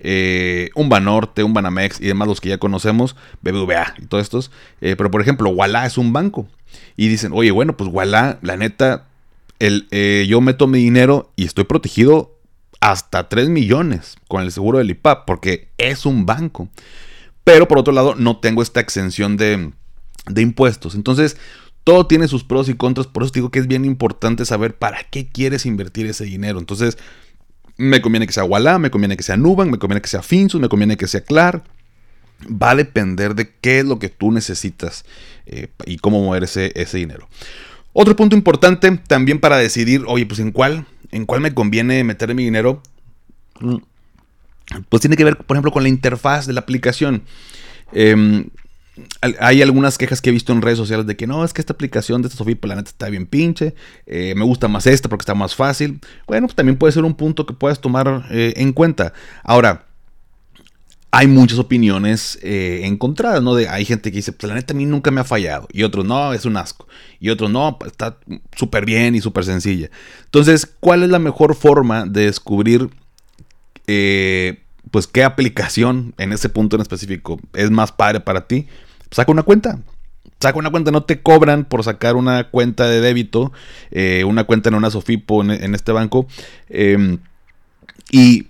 eh, 0.00 0.68
un 0.74 0.90
Banorte, 0.90 1.42
un 1.42 1.54
Banamex 1.54 2.00
y 2.00 2.06
demás, 2.06 2.28
los 2.28 2.42
que 2.42 2.50
ya 2.50 2.58
conocemos, 2.58 3.16
BBVA 3.40 3.94
y 3.98 4.06
todos 4.06 4.22
estos. 4.22 4.50
Eh, 4.82 4.96
pero 4.96 5.10
por 5.10 5.22
ejemplo, 5.22 5.48
Walla 5.48 5.86
es 5.86 5.96
un 5.96 6.12
banco. 6.12 6.46
Y 6.96 7.08
dicen, 7.08 7.32
oye, 7.34 7.50
bueno, 7.50 7.76
pues 7.76 7.90
Walla, 7.90 8.38
la 8.42 8.58
neta, 8.58 9.06
el, 9.58 9.88
yo 10.28 10.42
meto 10.42 10.66
mi 10.66 10.78
dinero 10.78 11.30
y 11.36 11.46
estoy 11.46 11.64
protegido 11.64 12.35
hasta 12.86 13.28
3 13.28 13.48
millones 13.48 14.14
con 14.28 14.42
el 14.42 14.52
seguro 14.52 14.78
del 14.78 14.90
IPAP, 14.90 15.26
porque 15.26 15.70
es 15.76 16.06
un 16.06 16.24
banco. 16.24 16.68
Pero 17.42 17.66
por 17.66 17.78
otro 17.78 17.92
lado, 17.92 18.14
no 18.14 18.38
tengo 18.38 18.62
esta 18.62 18.78
exención 18.78 19.36
de, 19.36 19.72
de 20.28 20.42
impuestos. 20.42 20.94
Entonces, 20.94 21.36
todo 21.82 22.06
tiene 22.06 22.28
sus 22.28 22.44
pros 22.44 22.68
y 22.68 22.74
contras, 22.74 23.08
por 23.08 23.24
eso 23.24 23.32
digo 23.34 23.50
que 23.50 23.58
es 23.58 23.66
bien 23.66 23.84
importante 23.84 24.44
saber 24.44 24.76
para 24.78 25.02
qué 25.10 25.26
quieres 25.26 25.66
invertir 25.66 26.06
ese 26.06 26.26
dinero. 26.26 26.60
Entonces, 26.60 26.96
me 27.76 28.00
conviene 28.00 28.28
que 28.28 28.32
sea 28.32 28.44
Walla, 28.44 28.78
me 28.78 28.92
conviene 28.92 29.16
que 29.16 29.24
sea 29.24 29.36
Nubank, 29.36 29.68
me 29.68 29.78
conviene 29.78 30.00
que 30.00 30.08
sea 30.08 30.22
Finsus, 30.22 30.60
me 30.60 30.68
conviene 30.68 30.96
que 30.96 31.08
sea 31.08 31.22
Clar. 31.22 31.64
Va 32.40 32.70
a 32.70 32.76
depender 32.76 33.34
de 33.34 33.52
qué 33.60 33.80
es 33.80 33.84
lo 33.84 33.98
que 33.98 34.10
tú 34.10 34.30
necesitas 34.30 35.04
eh, 35.46 35.72
y 35.86 35.96
cómo 35.96 36.22
mover 36.22 36.44
ese, 36.44 36.70
ese 36.76 36.98
dinero. 36.98 37.28
Otro 37.92 38.14
punto 38.14 38.36
importante 38.36 38.92
también 39.08 39.40
para 39.40 39.56
decidir, 39.56 40.04
oye, 40.06 40.24
pues 40.24 40.38
en 40.38 40.52
cuál, 40.52 40.86
en 41.10 41.26
cuál 41.26 41.40
me 41.40 41.54
conviene 41.54 42.04
meter 42.04 42.34
mi 42.34 42.44
dinero, 42.44 42.82
mm, 43.60 43.76
pues 44.88 45.00
tiene 45.00 45.16
que 45.16 45.24
ver, 45.24 45.36
por 45.38 45.56
ejemplo, 45.56 45.72
con 45.72 45.82
la 45.82 45.88
interfaz 45.88 46.46
de 46.46 46.52
la 46.52 46.60
aplicación. 46.60 47.22
Eh, 47.92 48.44
hay 49.40 49.60
algunas 49.62 49.98
quejas 49.98 50.22
que 50.22 50.30
he 50.30 50.32
visto 50.32 50.52
en 50.52 50.62
redes 50.62 50.78
sociales 50.78 51.06
de 51.06 51.16
que 51.16 51.26
no, 51.26 51.44
es 51.44 51.52
que 51.52 51.60
esta 51.60 51.74
aplicación 51.74 52.22
de 52.22 52.28
esta 52.28 52.38
Sofía 52.38 52.56
Planeta 52.56 52.90
está 52.90 53.08
bien 53.10 53.26
pinche, 53.26 53.74
eh, 54.06 54.34
me 54.36 54.44
gusta 54.44 54.68
más 54.68 54.86
esta 54.86 55.08
porque 55.08 55.22
está 55.22 55.34
más 55.34 55.54
fácil. 55.54 56.00
Bueno, 56.26 56.46
pues 56.46 56.56
también 56.56 56.78
puede 56.78 56.92
ser 56.92 57.04
un 57.04 57.14
punto 57.14 57.44
que 57.44 57.52
puedas 57.52 57.80
tomar 57.80 58.26
eh, 58.30 58.54
en 58.56 58.72
cuenta. 58.72 59.12
Ahora, 59.42 59.85
hay 61.10 61.26
muchas 61.28 61.58
opiniones 61.58 62.38
eh, 62.42 62.82
encontradas, 62.84 63.42
¿no? 63.42 63.54
De, 63.54 63.68
hay 63.68 63.84
gente 63.84 64.10
que 64.10 64.16
dice, 64.16 64.32
pues 64.32 64.48
la 64.48 64.54
neta 64.54 64.74
a 64.74 64.76
mí 64.76 64.84
nunca 64.84 65.10
me 65.10 65.20
ha 65.20 65.24
fallado. 65.24 65.66
Y 65.72 65.82
otros, 65.82 66.04
no, 66.04 66.32
es 66.32 66.44
un 66.44 66.56
asco. 66.56 66.86
Y 67.20 67.30
otros, 67.30 67.50
no, 67.50 67.78
está 67.86 68.18
súper 68.54 68.84
bien 68.84 69.14
y 69.14 69.20
súper 69.20 69.44
sencilla. 69.44 69.90
Entonces, 70.24 70.66
¿cuál 70.80 71.02
es 71.02 71.08
la 71.08 71.18
mejor 71.18 71.54
forma 71.54 72.04
de 72.04 72.26
descubrir 72.26 72.90
pues 74.90 75.06
qué 75.06 75.22
aplicación 75.22 76.12
en 76.18 76.32
ese 76.32 76.48
punto 76.48 76.74
en 76.74 76.82
específico 76.82 77.38
es 77.54 77.70
más 77.70 77.92
padre 77.92 78.20
para 78.20 78.46
ti? 78.48 78.66
saca 79.10 79.32
una 79.32 79.42
cuenta. 79.42 79.78
Saca 80.40 80.58
una 80.58 80.70
cuenta, 80.70 80.90
no 80.90 81.04
te 81.04 81.22
cobran 81.22 81.64
por 81.64 81.82
sacar 81.82 82.14
una 82.14 82.50
cuenta 82.50 82.86
de 82.86 83.00
débito, 83.00 83.52
eh, 83.90 84.24
una 84.24 84.44
cuenta 84.44 84.68
en 84.68 84.74
una 84.74 84.90
Sofipo 84.90 85.42
en, 85.42 85.74
este 85.74 85.92
banco. 85.92 86.26
Em, 86.68 87.18
y 88.10 88.48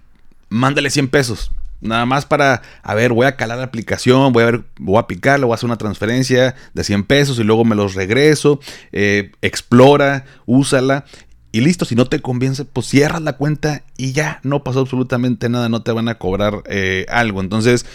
mándale 0.49 0.90
100 0.90 1.09
pesos. 1.09 1.53
Nada 1.81 2.07
más 2.07 2.27
para, 2.27 2.62
a 2.83 2.95
ver, 2.95 3.12
voy 3.12 3.27
a 3.27 3.37
calar 3.37 3.59
la 3.59 3.65
aplicación, 3.65 4.33
voy 4.33 4.43
a 4.43 4.47
ver, 4.47 4.65
voy 4.79 4.99
a 4.99 5.37
voy 5.39 5.51
a 5.51 5.55
hacer 5.55 5.67
una 5.67 5.79
transferencia 5.79 6.55
de 6.75 6.85
100 6.85 7.05
pesos 7.05 7.39
y 7.39 7.45
luego 7.45 7.65
me 7.65 7.77
los 7.77 7.95
regreso. 7.95 8.61
Eh, 8.93 9.33
explora, 9.43 10.25
úsala 10.47 11.05
y 11.53 11.61
listo. 11.61 11.85
Si 11.85 11.95
no 11.95 12.07
te 12.07 12.21
convence, 12.21 12.65
pues 12.65 12.87
cierras 12.87 13.23
la 13.23 13.35
cuenta 13.35 13.83
y 13.97 14.12
ya 14.12 14.41
no 14.43 14.65
pasó 14.65 14.81
absolutamente 14.81 15.49
nada, 15.49 15.69
no 15.69 15.83
te 15.83 15.93
van 15.93 16.09
a 16.09 16.17
cobrar 16.17 16.62
eh, 16.67 17.07
algo. 17.09 17.41
Entonces, 17.41 17.87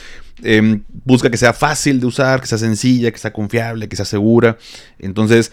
Em, 0.44 0.84
busca 1.06 1.30
que 1.30 1.38
sea 1.38 1.54
fácil 1.54 2.00
de 2.00 2.08
usar, 2.08 2.41
que 2.41 2.48
sea 2.48 2.58
sencilla, 2.58 3.12
que 3.12 3.17
sea 3.17 3.34
confiable, 3.34 3.88
que 3.88 3.96
sea 3.96 4.06
segura. 4.06 4.58
Entonces, 5.00 5.52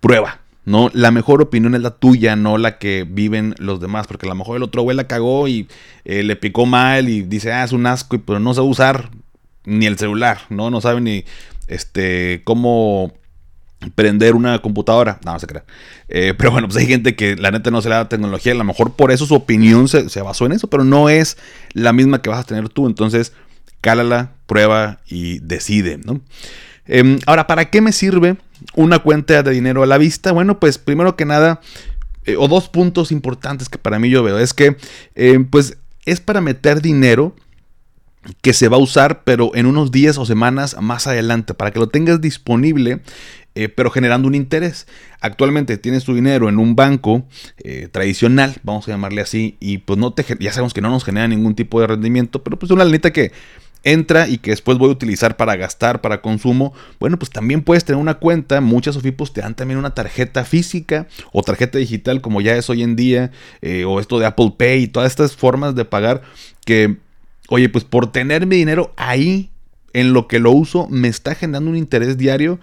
prueba. 0.00 0.40
¿No? 0.64 0.90
La 0.92 1.10
mejor 1.10 1.42
opinión 1.42 1.74
es 1.74 1.80
la 1.80 1.90
tuya, 1.90 2.36
no 2.36 2.58
la 2.58 2.78
que 2.78 3.06
viven 3.08 3.54
los 3.58 3.80
demás, 3.80 4.06
porque 4.06 4.26
a 4.26 4.28
lo 4.28 4.34
mejor 4.34 4.56
el 4.56 4.62
otro 4.62 4.82
güey 4.82 4.96
la 4.96 5.06
cagó 5.06 5.48
y 5.48 5.68
eh, 6.04 6.22
le 6.22 6.36
picó 6.36 6.66
mal 6.66 7.08
y 7.08 7.22
dice, 7.22 7.52
ah, 7.52 7.64
es 7.64 7.72
un 7.72 7.86
asco, 7.86 8.18
pero 8.20 8.40
no 8.40 8.54
sabe 8.54 8.68
usar 8.68 9.10
ni 9.64 9.86
el 9.86 9.98
celular, 9.98 10.40
¿no? 10.48 10.70
No 10.70 10.80
sabe 10.80 11.00
ni 11.00 11.24
este, 11.68 12.42
cómo 12.44 13.12
prender 13.94 14.34
una 14.34 14.58
computadora. 14.60 15.18
No, 15.24 15.32
no 15.32 15.38
se 15.38 15.46
crea. 15.46 15.64
Eh, 16.08 16.34
pero 16.36 16.50
bueno, 16.50 16.68
pues 16.68 16.78
hay 16.78 16.86
gente 16.86 17.16
que 17.16 17.36
la 17.36 17.50
neta 17.50 17.70
no 17.70 17.80
se 17.80 17.88
le 17.88 17.94
da 17.94 18.08
tecnología, 18.08 18.52
a 18.52 18.56
lo 18.56 18.64
mejor 18.64 18.94
por 18.94 19.10
eso 19.10 19.26
su 19.26 19.34
opinión 19.34 19.88
se, 19.88 20.08
se 20.08 20.22
basó 20.22 20.46
en 20.46 20.52
eso, 20.52 20.68
pero 20.68 20.84
no 20.84 21.08
es 21.08 21.38
la 21.72 21.92
misma 21.92 22.20
que 22.20 22.30
vas 22.30 22.40
a 22.40 22.44
tener 22.44 22.68
tú. 22.68 22.86
Entonces, 22.86 23.32
cálala, 23.80 24.32
prueba 24.46 25.00
y 25.06 25.38
decide, 25.38 25.98
¿no? 26.04 26.20
Em, 26.86 27.18
ahora, 27.26 27.46
¿para 27.46 27.70
qué 27.70 27.80
me 27.80 27.92
sirve 27.92 28.36
una 28.74 29.00
cuenta 29.00 29.42
de 29.42 29.50
dinero 29.50 29.82
a 29.82 29.86
la 29.86 29.98
vista? 29.98 30.32
Bueno, 30.32 30.60
pues 30.60 30.78
primero 30.78 31.16
que 31.16 31.24
nada, 31.24 31.60
eh, 32.24 32.36
o 32.36 32.48
dos 32.48 32.68
puntos 32.68 33.12
importantes 33.12 33.68
que 33.68 33.78
para 33.78 33.98
mí 33.98 34.10
yo 34.10 34.22
veo, 34.22 34.38
es 34.38 34.54
que, 34.54 34.76
em, 35.14 35.44
pues, 35.44 35.78
es 36.04 36.20
para 36.20 36.40
meter 36.40 36.82
dinero 36.82 37.34
que 38.42 38.52
se 38.52 38.68
va 38.68 38.76
a 38.76 38.80
usar, 38.80 39.24
pero 39.24 39.52
en 39.54 39.66
unos 39.66 39.90
días 39.90 40.18
o 40.18 40.26
semanas 40.26 40.76
más 40.80 41.06
adelante, 41.06 41.54
para 41.54 41.70
que 41.70 41.78
lo 41.78 41.88
tengas 41.88 42.20
disponible, 42.20 43.00
eh, 43.54 43.68
pero 43.68 43.90
generando 43.90 44.28
un 44.28 44.34
interés. 44.34 44.86
Actualmente 45.20 45.78
tienes 45.78 46.04
tu 46.04 46.14
dinero 46.14 46.48
en 46.48 46.58
un 46.58 46.76
banco 46.76 47.24
eh, 47.58 47.88
tradicional, 47.90 48.56
vamos 48.62 48.86
a 48.86 48.92
llamarle 48.92 49.22
así, 49.22 49.56
y 49.58 49.78
pues 49.78 49.98
no 49.98 50.12
te, 50.12 50.24
ya 50.38 50.52
sabemos 50.52 50.74
que 50.74 50.82
no 50.82 50.90
nos 50.90 51.04
genera 51.04 51.26
ningún 51.28 51.54
tipo 51.54 51.80
de 51.80 51.86
rendimiento, 51.86 52.42
pero 52.42 52.58
pues 52.58 52.70
una 52.70 52.84
lanita 52.84 53.12
que 53.12 53.32
entra 53.84 54.28
y 54.28 54.38
que 54.38 54.50
después 54.50 54.78
voy 54.78 54.88
a 54.88 54.92
utilizar 54.92 55.36
para 55.36 55.56
gastar, 55.56 56.00
para 56.00 56.20
consumo, 56.20 56.72
bueno, 56.98 57.18
pues 57.18 57.30
también 57.30 57.62
puedes 57.62 57.84
tener 57.84 58.00
una 58.00 58.14
cuenta. 58.14 58.60
Muchas 58.60 58.94
Sofipos 58.94 59.32
te 59.32 59.40
dan 59.40 59.54
también 59.54 59.78
una 59.78 59.94
tarjeta 59.94 60.44
física 60.44 61.06
o 61.32 61.42
tarjeta 61.42 61.78
digital, 61.78 62.20
como 62.20 62.40
ya 62.40 62.56
es 62.56 62.68
hoy 62.70 62.82
en 62.82 62.96
día, 62.96 63.30
eh, 63.62 63.84
o 63.84 64.00
esto 64.00 64.18
de 64.18 64.26
Apple 64.26 64.54
Pay 64.56 64.84
y 64.84 64.88
todas 64.88 65.10
estas 65.10 65.36
formas 65.36 65.74
de 65.74 65.84
pagar 65.84 66.22
que, 66.64 66.98
oye, 67.48 67.68
pues 67.68 67.84
por 67.84 68.12
tener 68.12 68.46
mi 68.46 68.56
dinero 68.56 68.92
ahí 68.96 69.50
en 69.92 70.12
lo 70.12 70.28
que 70.28 70.38
lo 70.38 70.52
uso, 70.52 70.86
me 70.88 71.08
está 71.08 71.34
generando 71.34 71.70
un 71.70 71.76
interés 71.76 72.16
diario. 72.16 72.60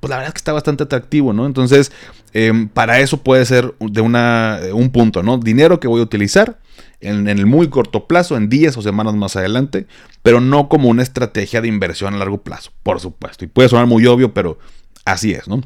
Pues 0.00 0.10
la 0.10 0.16
verdad 0.16 0.28
es 0.28 0.34
que 0.34 0.38
está 0.38 0.52
bastante 0.52 0.84
atractivo, 0.84 1.32
¿no? 1.32 1.46
Entonces, 1.46 1.90
em, 2.32 2.68
para 2.68 3.00
eso 3.00 3.18
puede 3.22 3.44
ser 3.44 3.74
de 3.80 4.00
una, 4.00 4.60
un 4.72 4.90
punto, 4.90 5.22
¿no? 5.22 5.38
Dinero 5.38 5.80
que 5.80 5.88
voy 5.88 6.00
a 6.00 6.04
utilizar 6.04 6.58
en, 7.00 7.28
el 7.28 7.46
muy 7.46 7.68
corto 7.68 8.06
plazo, 8.06 8.36
en 8.36 8.48
días 8.48 8.76
o 8.76 8.82
semanas 8.82 9.14
más 9.14 9.36
adelante, 9.36 9.86
pero 10.22 10.40
no 10.40 10.68
como 10.68 10.88
una 10.88 11.02
estrategia 11.02 11.60
de 11.60 11.68
inversión 11.68 12.14
a 12.14 12.18
largo 12.18 12.42
plazo, 12.42 12.72
por 12.82 13.00
supuesto. 13.00 13.44
Y 13.44 13.48
puede 13.48 13.68
sonar 13.68 13.86
muy 13.86 14.06
obvio, 14.06 14.34
pero 14.34 14.58
así 15.04 15.32
es, 15.32 15.48
¿no? 15.48 15.62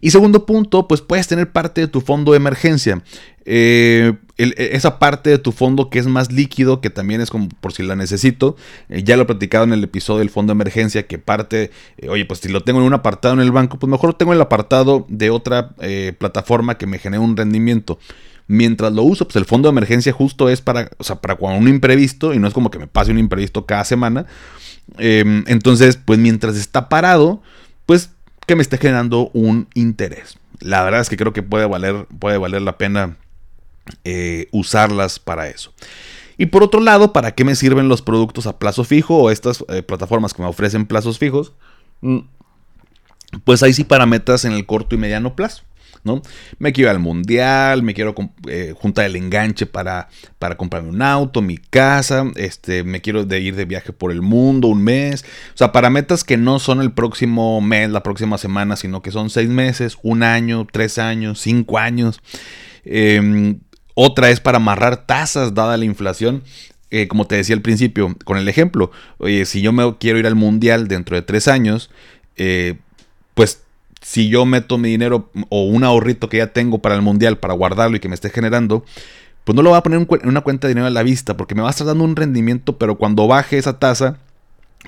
Y 0.00 0.10
segundo 0.10 0.46
punto, 0.46 0.88
pues 0.88 1.00
puedes 1.00 1.28
tener 1.28 1.52
parte 1.52 1.82
de 1.82 1.88
tu 1.88 2.00
fondo 2.00 2.32
de 2.32 2.38
emergencia. 2.38 3.02
Eh, 3.44 4.14
esa 4.36 4.98
parte 4.98 5.30
de 5.30 5.38
tu 5.38 5.52
fondo 5.52 5.90
que 5.90 5.98
es 5.98 6.06
más 6.06 6.32
líquido, 6.32 6.80
que 6.80 6.90
también 6.90 7.20
es 7.20 7.30
como 7.30 7.48
por 7.60 7.72
si 7.72 7.82
la 7.82 7.96
necesito. 7.96 8.56
Eh, 8.88 9.02
ya 9.04 9.16
lo 9.16 9.22
he 9.22 9.26
platicado 9.26 9.64
en 9.64 9.72
el 9.72 9.84
episodio 9.84 10.20
del 10.20 10.30
fondo 10.30 10.52
de 10.52 10.56
emergencia, 10.56 11.06
que 11.06 11.18
parte, 11.18 11.70
eh, 11.98 12.08
oye, 12.08 12.24
pues 12.24 12.40
si 12.40 12.48
lo 12.48 12.62
tengo 12.62 12.80
en 12.80 12.86
un 12.86 12.94
apartado 12.94 13.34
en 13.34 13.40
el 13.40 13.52
banco, 13.52 13.78
pues 13.78 13.90
mejor 13.90 14.14
tengo 14.14 14.32
en 14.32 14.36
el 14.36 14.42
apartado 14.42 15.06
de 15.08 15.30
otra 15.30 15.74
plataforma 16.18 16.78
que 16.78 16.86
me 16.86 16.98
genere 16.98 17.22
un 17.22 17.36
rendimiento 17.36 17.98
mientras 18.46 18.92
lo 18.92 19.02
uso, 19.02 19.24
pues 19.24 19.36
el 19.36 19.44
fondo 19.44 19.68
de 19.68 19.72
emergencia 19.72 20.12
justo 20.12 20.48
es 20.48 20.60
para, 20.60 20.90
o 20.98 21.04
sea, 21.04 21.16
para 21.16 21.36
cuando 21.36 21.58
un 21.58 21.68
imprevisto, 21.68 22.34
y 22.34 22.38
no 22.38 22.46
es 22.46 22.54
como 22.54 22.70
que 22.70 22.78
me 22.78 22.86
pase 22.86 23.10
un 23.10 23.18
imprevisto 23.18 23.66
cada 23.66 23.84
semana. 23.84 24.26
Em, 24.98 25.44
entonces, 25.46 25.96
pues 25.96 26.18
mientras 26.18 26.56
está 26.56 26.88
parado, 26.88 27.42
pues 27.86 28.10
que 28.46 28.56
me 28.56 28.62
esté 28.62 28.78
generando 28.78 29.30
un 29.32 29.68
interés. 29.74 30.36
La 30.60 30.82
verdad 30.82 31.00
es 31.00 31.08
que 31.08 31.16
creo 31.16 31.32
que 31.32 31.42
puede 31.42 31.66
valer, 31.66 32.06
puede 32.18 32.38
valer 32.38 32.62
la 32.62 32.78
pena 32.78 33.16
eh, 34.04 34.48
usarlas 34.52 35.18
para 35.18 35.48
eso. 35.48 35.72
Y 36.38 36.46
por 36.46 36.62
otro 36.62 36.80
lado, 36.80 37.12
¿para 37.12 37.32
qué 37.34 37.44
me 37.44 37.54
sirven 37.54 37.88
los 37.88 38.02
productos 38.02 38.46
a 38.46 38.58
plazo 38.58 38.84
fijo 38.84 39.16
o 39.16 39.30
estas 39.30 39.64
eh, 39.68 39.82
plataformas 39.82 40.34
que 40.34 40.42
me 40.42 40.48
ofrecen 40.48 40.86
plazos 40.86 41.18
fijos? 41.18 41.52
Mm, 42.00 42.20
pues 43.44 43.62
ahí 43.62 43.72
sí 43.72 43.84
para 43.84 44.06
metas 44.06 44.44
en 44.44 44.52
el 44.52 44.66
corto 44.66 44.94
y 44.94 44.98
mediano 44.98 45.36
plazo. 45.36 45.62
¿no? 46.04 46.20
Me 46.58 46.72
quiero 46.72 46.90
ir 46.90 46.96
al 46.96 46.98
mundial, 46.98 47.82
me 47.82 47.94
quiero 47.94 48.14
eh, 48.48 48.74
juntar 48.76 49.06
el 49.06 49.16
enganche 49.16 49.66
para, 49.66 50.08
para 50.38 50.56
comprarme 50.56 50.88
un 50.88 51.00
auto, 51.00 51.42
mi 51.42 51.58
casa, 51.58 52.24
este, 52.34 52.82
me 52.82 53.00
quiero 53.00 53.22
ir 53.22 53.54
de 53.54 53.64
viaje 53.64 53.92
por 53.92 54.10
el 54.10 54.20
mundo 54.20 54.68
un 54.68 54.82
mes. 54.82 55.24
O 55.54 55.56
sea, 55.56 55.70
para 55.72 55.90
metas 55.90 56.24
que 56.24 56.36
no 56.36 56.58
son 56.58 56.80
el 56.80 56.92
próximo 56.92 57.60
mes, 57.60 57.90
la 57.90 58.02
próxima 58.02 58.38
semana, 58.38 58.76
sino 58.76 59.00
que 59.00 59.12
son 59.12 59.30
seis 59.30 59.48
meses, 59.48 59.96
un 60.02 60.22
año, 60.22 60.66
tres 60.70 60.98
años, 60.98 61.40
cinco 61.40 61.78
años. 61.78 62.20
Em, 62.84 63.60
otra 63.94 64.30
es 64.30 64.40
para 64.40 64.56
amarrar 64.56 65.06
tasas 65.06 65.54
dada 65.54 65.76
la 65.76 65.84
inflación. 65.84 66.42
Eh, 66.90 67.08
como 67.08 67.26
te 67.26 67.36
decía 67.36 67.54
al 67.54 67.62
principio, 67.62 68.14
con 68.24 68.36
el 68.36 68.48
ejemplo, 68.48 68.90
oye, 69.18 69.46
si 69.46 69.62
yo 69.62 69.72
me 69.72 69.96
quiero 69.98 70.18
ir 70.18 70.26
al 70.26 70.34
mundial 70.34 70.88
dentro 70.88 71.16
de 71.16 71.22
tres 71.22 71.48
años, 71.48 71.90
eh, 72.36 72.74
pues 73.34 73.62
si 74.02 74.28
yo 74.28 74.44
meto 74.44 74.76
mi 74.76 74.90
dinero 74.90 75.30
o 75.48 75.64
un 75.64 75.84
ahorrito 75.84 76.28
que 76.28 76.38
ya 76.38 76.48
tengo 76.48 76.80
para 76.80 76.94
el 76.94 77.02
mundial 77.02 77.38
para 77.38 77.54
guardarlo 77.54 77.96
y 77.96 78.00
que 78.00 78.08
me 78.08 78.14
esté 78.14 78.28
generando, 78.28 78.84
pues 79.44 79.56
no 79.56 79.62
lo 79.62 79.70
voy 79.70 79.78
a 79.78 79.82
poner 79.82 80.06
en 80.06 80.28
una 80.28 80.42
cuenta 80.42 80.66
de 80.66 80.74
dinero 80.74 80.86
a 80.86 80.90
la 80.90 81.02
vista 81.02 81.36
porque 81.36 81.54
me 81.54 81.62
va 81.62 81.68
a 81.68 81.70
estar 81.70 81.86
dando 81.86 82.04
un 82.04 82.16
rendimiento, 82.16 82.76
pero 82.76 82.96
cuando 82.96 83.26
baje 83.26 83.56
esa 83.56 83.78
tasa, 83.78 84.18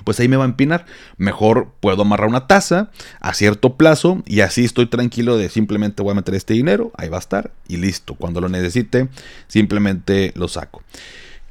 pues 0.03 0.19
ahí 0.19 0.27
me 0.27 0.37
va 0.37 0.43
a 0.43 0.47
empinar. 0.47 0.85
Mejor 1.17 1.71
puedo 1.79 2.01
amarrar 2.01 2.27
una 2.27 2.47
tasa 2.47 2.91
a 3.21 3.33
cierto 3.33 3.75
plazo 3.75 4.23
y 4.25 4.41
así 4.41 4.65
estoy 4.65 4.87
tranquilo 4.87 5.37
de 5.37 5.49
simplemente 5.49 6.03
voy 6.03 6.11
a 6.11 6.15
meter 6.15 6.35
este 6.35 6.53
dinero, 6.53 6.91
ahí 6.97 7.09
va 7.09 7.17
a 7.17 7.19
estar 7.19 7.51
y 7.67 7.77
listo. 7.77 8.15
Cuando 8.15 8.41
lo 8.41 8.49
necesite, 8.49 9.07
simplemente 9.47 10.33
lo 10.35 10.47
saco. 10.47 10.83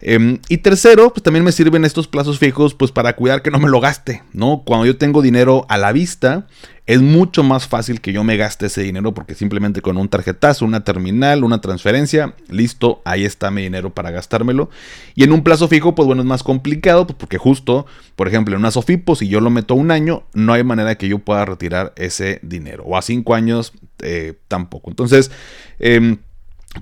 Em, 0.07 0.39
y 0.51 0.59
tercero, 0.59 1.15
pues 1.15 1.23
también 1.23 1.47
me 1.47 1.51
sirven 1.51 1.87
estos 1.87 2.09
plazos 2.09 2.39
fijos 2.39 2.75
pues 2.75 2.93
para 2.93 3.17
cuidar 3.17 3.41
que 3.41 3.51
no 3.51 3.59
me 3.59 3.71
lo 3.71 3.81
gaste, 3.81 4.23
¿no? 4.35 4.63
Cuando 4.67 4.85
yo 4.85 4.99
tengo 4.99 5.23
dinero 5.23 5.65
a 5.71 5.79
la 5.79 5.93
vista, 5.93 6.47
es 6.85 7.01
mucho 7.01 7.43
más 7.43 7.67
fácil 7.67 8.03
que 8.03 8.13
yo 8.13 8.23
me 8.23 8.37
gaste 8.37 8.67
ese 8.67 8.83
dinero 8.83 9.15
porque 9.15 9.35
simplemente 9.35 9.81
con 9.81 9.97
un 9.97 10.11
tarjetazo, 10.11 10.67
una 10.67 10.85
terminal, 10.85 11.43
una 11.43 11.63
transferencia, 11.63 12.35
listo, 12.51 13.01
ahí 13.07 13.25
está 13.25 13.51
mi 13.51 13.63
dinero 13.63 13.95
para 13.95 14.11
gastármelo. 14.11 14.69
Y 15.15 15.25
en 15.25 15.33
un 15.33 15.43
plazo 15.43 15.69
fijo, 15.69 15.95
pues 15.95 16.07
bueno, 16.07 16.21
es 16.21 16.29
más 16.29 16.43
complicado 16.43 17.07
pues 17.07 17.17
porque 17.19 17.39
justo, 17.39 17.87
por 18.15 18.29
ejemplo, 18.29 18.55
en 18.55 18.61
una 18.61 18.71
Sofipo, 18.71 19.17
si 19.17 19.29
yo 19.29 19.41
lo 19.41 19.49
meto 19.49 19.75
un 19.75 19.91
año, 19.91 20.25
no 20.35 20.53
hay 20.53 20.65
manera 20.65 20.97
que 20.97 21.09
yo 21.09 21.19
pueda 21.19 21.47
retirar 21.47 21.95
ese 21.97 22.41
dinero. 22.43 22.85
O 22.85 22.99
a 22.99 23.01
cinco 23.01 23.35
años, 23.35 23.73
eh, 24.03 24.35
tampoco. 24.49 24.91
Entonces, 24.91 25.31
em, 25.79 26.19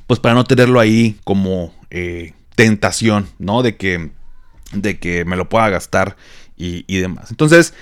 pues 0.08 0.18
para 0.18 0.34
no 0.34 0.42
tenerlo 0.42 0.80
ahí 0.80 1.18
como... 1.22 1.72
Eh, 1.90 2.32
tentación, 2.54 3.28
¿no? 3.38 3.62
De 3.62 3.76
que, 3.76 4.10
de 4.72 4.98
que 4.98 5.24
me 5.24 5.36
lo 5.36 5.48
pueda 5.48 5.68
gastar 5.68 6.16
y, 6.56 6.98
demás. 6.98 7.30
Entonces, 7.30 7.74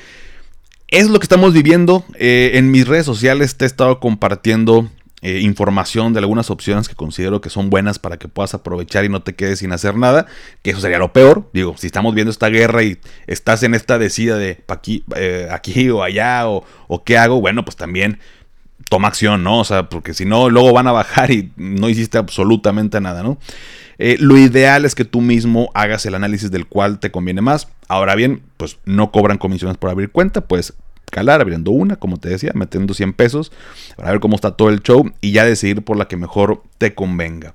es 0.88 1.10
lo 1.10 1.18
que 1.18 1.24
estamos 1.24 1.52
viviendo. 1.52 2.04
Eh, 2.14 2.52
en 2.54 2.70
mis 2.70 2.88
redes 2.88 3.04
sociales 3.04 3.56
te 3.56 3.64
he 3.64 3.66
estado 3.66 4.00
compartiendo 4.00 4.88
eh, 5.22 5.40
información 5.40 6.14
de 6.14 6.20
algunas 6.20 6.50
opciones 6.50 6.88
que 6.88 6.94
considero 6.94 7.42
que 7.42 7.50
son 7.50 7.68
buenas 7.68 7.98
para 7.98 8.16
que 8.16 8.26
puedas 8.26 8.54
aprovechar 8.54 9.04
y 9.04 9.10
no 9.10 9.22
te 9.22 9.34
quedes 9.34 9.58
sin 9.58 9.72
hacer 9.72 9.96
nada. 9.96 10.26
Que 10.62 10.70
eso 10.70 10.80
sería 10.80 10.98
lo 10.98 11.12
peor. 11.12 11.50
Digo, 11.52 11.74
si 11.76 11.88
estamos 11.88 12.14
viendo 12.14 12.30
esta 12.30 12.48
guerra 12.48 12.82
y 12.82 12.98
estás 13.26 13.62
en 13.62 13.74
esta 13.74 13.98
decida 13.98 14.36
de 14.36 14.64
aquí, 14.68 15.04
eh, 15.14 15.48
aquí 15.50 15.90
o 15.90 16.02
allá 16.02 16.48
o, 16.48 16.64
o 16.88 17.04
qué 17.04 17.18
hago, 17.18 17.40
bueno, 17.40 17.64
pues 17.66 17.76
también 17.76 18.18
toma 18.90 19.08
acción, 19.08 19.42
¿no? 19.42 19.60
O 19.60 19.64
sea, 19.64 19.88
porque 19.88 20.12
si 20.12 20.26
no, 20.26 20.50
luego 20.50 20.74
van 20.74 20.88
a 20.88 20.92
bajar 20.92 21.30
y 21.30 21.52
no 21.56 21.88
hiciste 21.88 22.18
absolutamente 22.18 23.00
nada, 23.00 23.22
¿no? 23.22 23.38
Eh, 23.98 24.16
lo 24.18 24.36
ideal 24.36 24.84
es 24.84 24.94
que 24.94 25.04
tú 25.04 25.20
mismo 25.20 25.70
hagas 25.74 26.04
el 26.06 26.14
análisis 26.14 26.50
del 26.50 26.66
cual 26.66 26.98
te 26.98 27.10
conviene 27.10 27.40
más. 27.40 27.68
Ahora 27.86 28.14
bien, 28.16 28.42
pues 28.56 28.78
no 28.84 29.12
cobran 29.12 29.38
comisiones 29.38 29.78
por 29.78 29.90
abrir 29.90 30.10
cuenta, 30.10 30.42
pues 30.42 30.74
calar 31.10 31.40
abriendo 31.40 31.70
una, 31.70 31.96
como 31.96 32.16
te 32.16 32.28
decía, 32.28 32.50
metiendo 32.54 32.92
100 32.92 33.12
pesos 33.12 33.52
para 33.96 34.10
ver 34.10 34.20
cómo 34.20 34.34
está 34.34 34.52
todo 34.52 34.70
el 34.70 34.80
show 34.80 35.10
y 35.20 35.32
ya 35.32 35.44
decidir 35.44 35.82
por 35.82 35.96
la 35.96 36.08
que 36.08 36.16
mejor 36.16 36.62
te 36.78 36.94
convenga. 36.94 37.54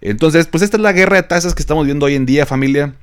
Entonces, 0.00 0.46
pues 0.46 0.62
esta 0.62 0.78
es 0.78 0.82
la 0.82 0.92
guerra 0.92 1.16
de 1.16 1.24
tasas 1.24 1.54
que 1.54 1.60
estamos 1.60 1.84
viendo 1.84 2.06
hoy 2.06 2.14
en 2.14 2.24
día, 2.24 2.46
familia. 2.46 2.94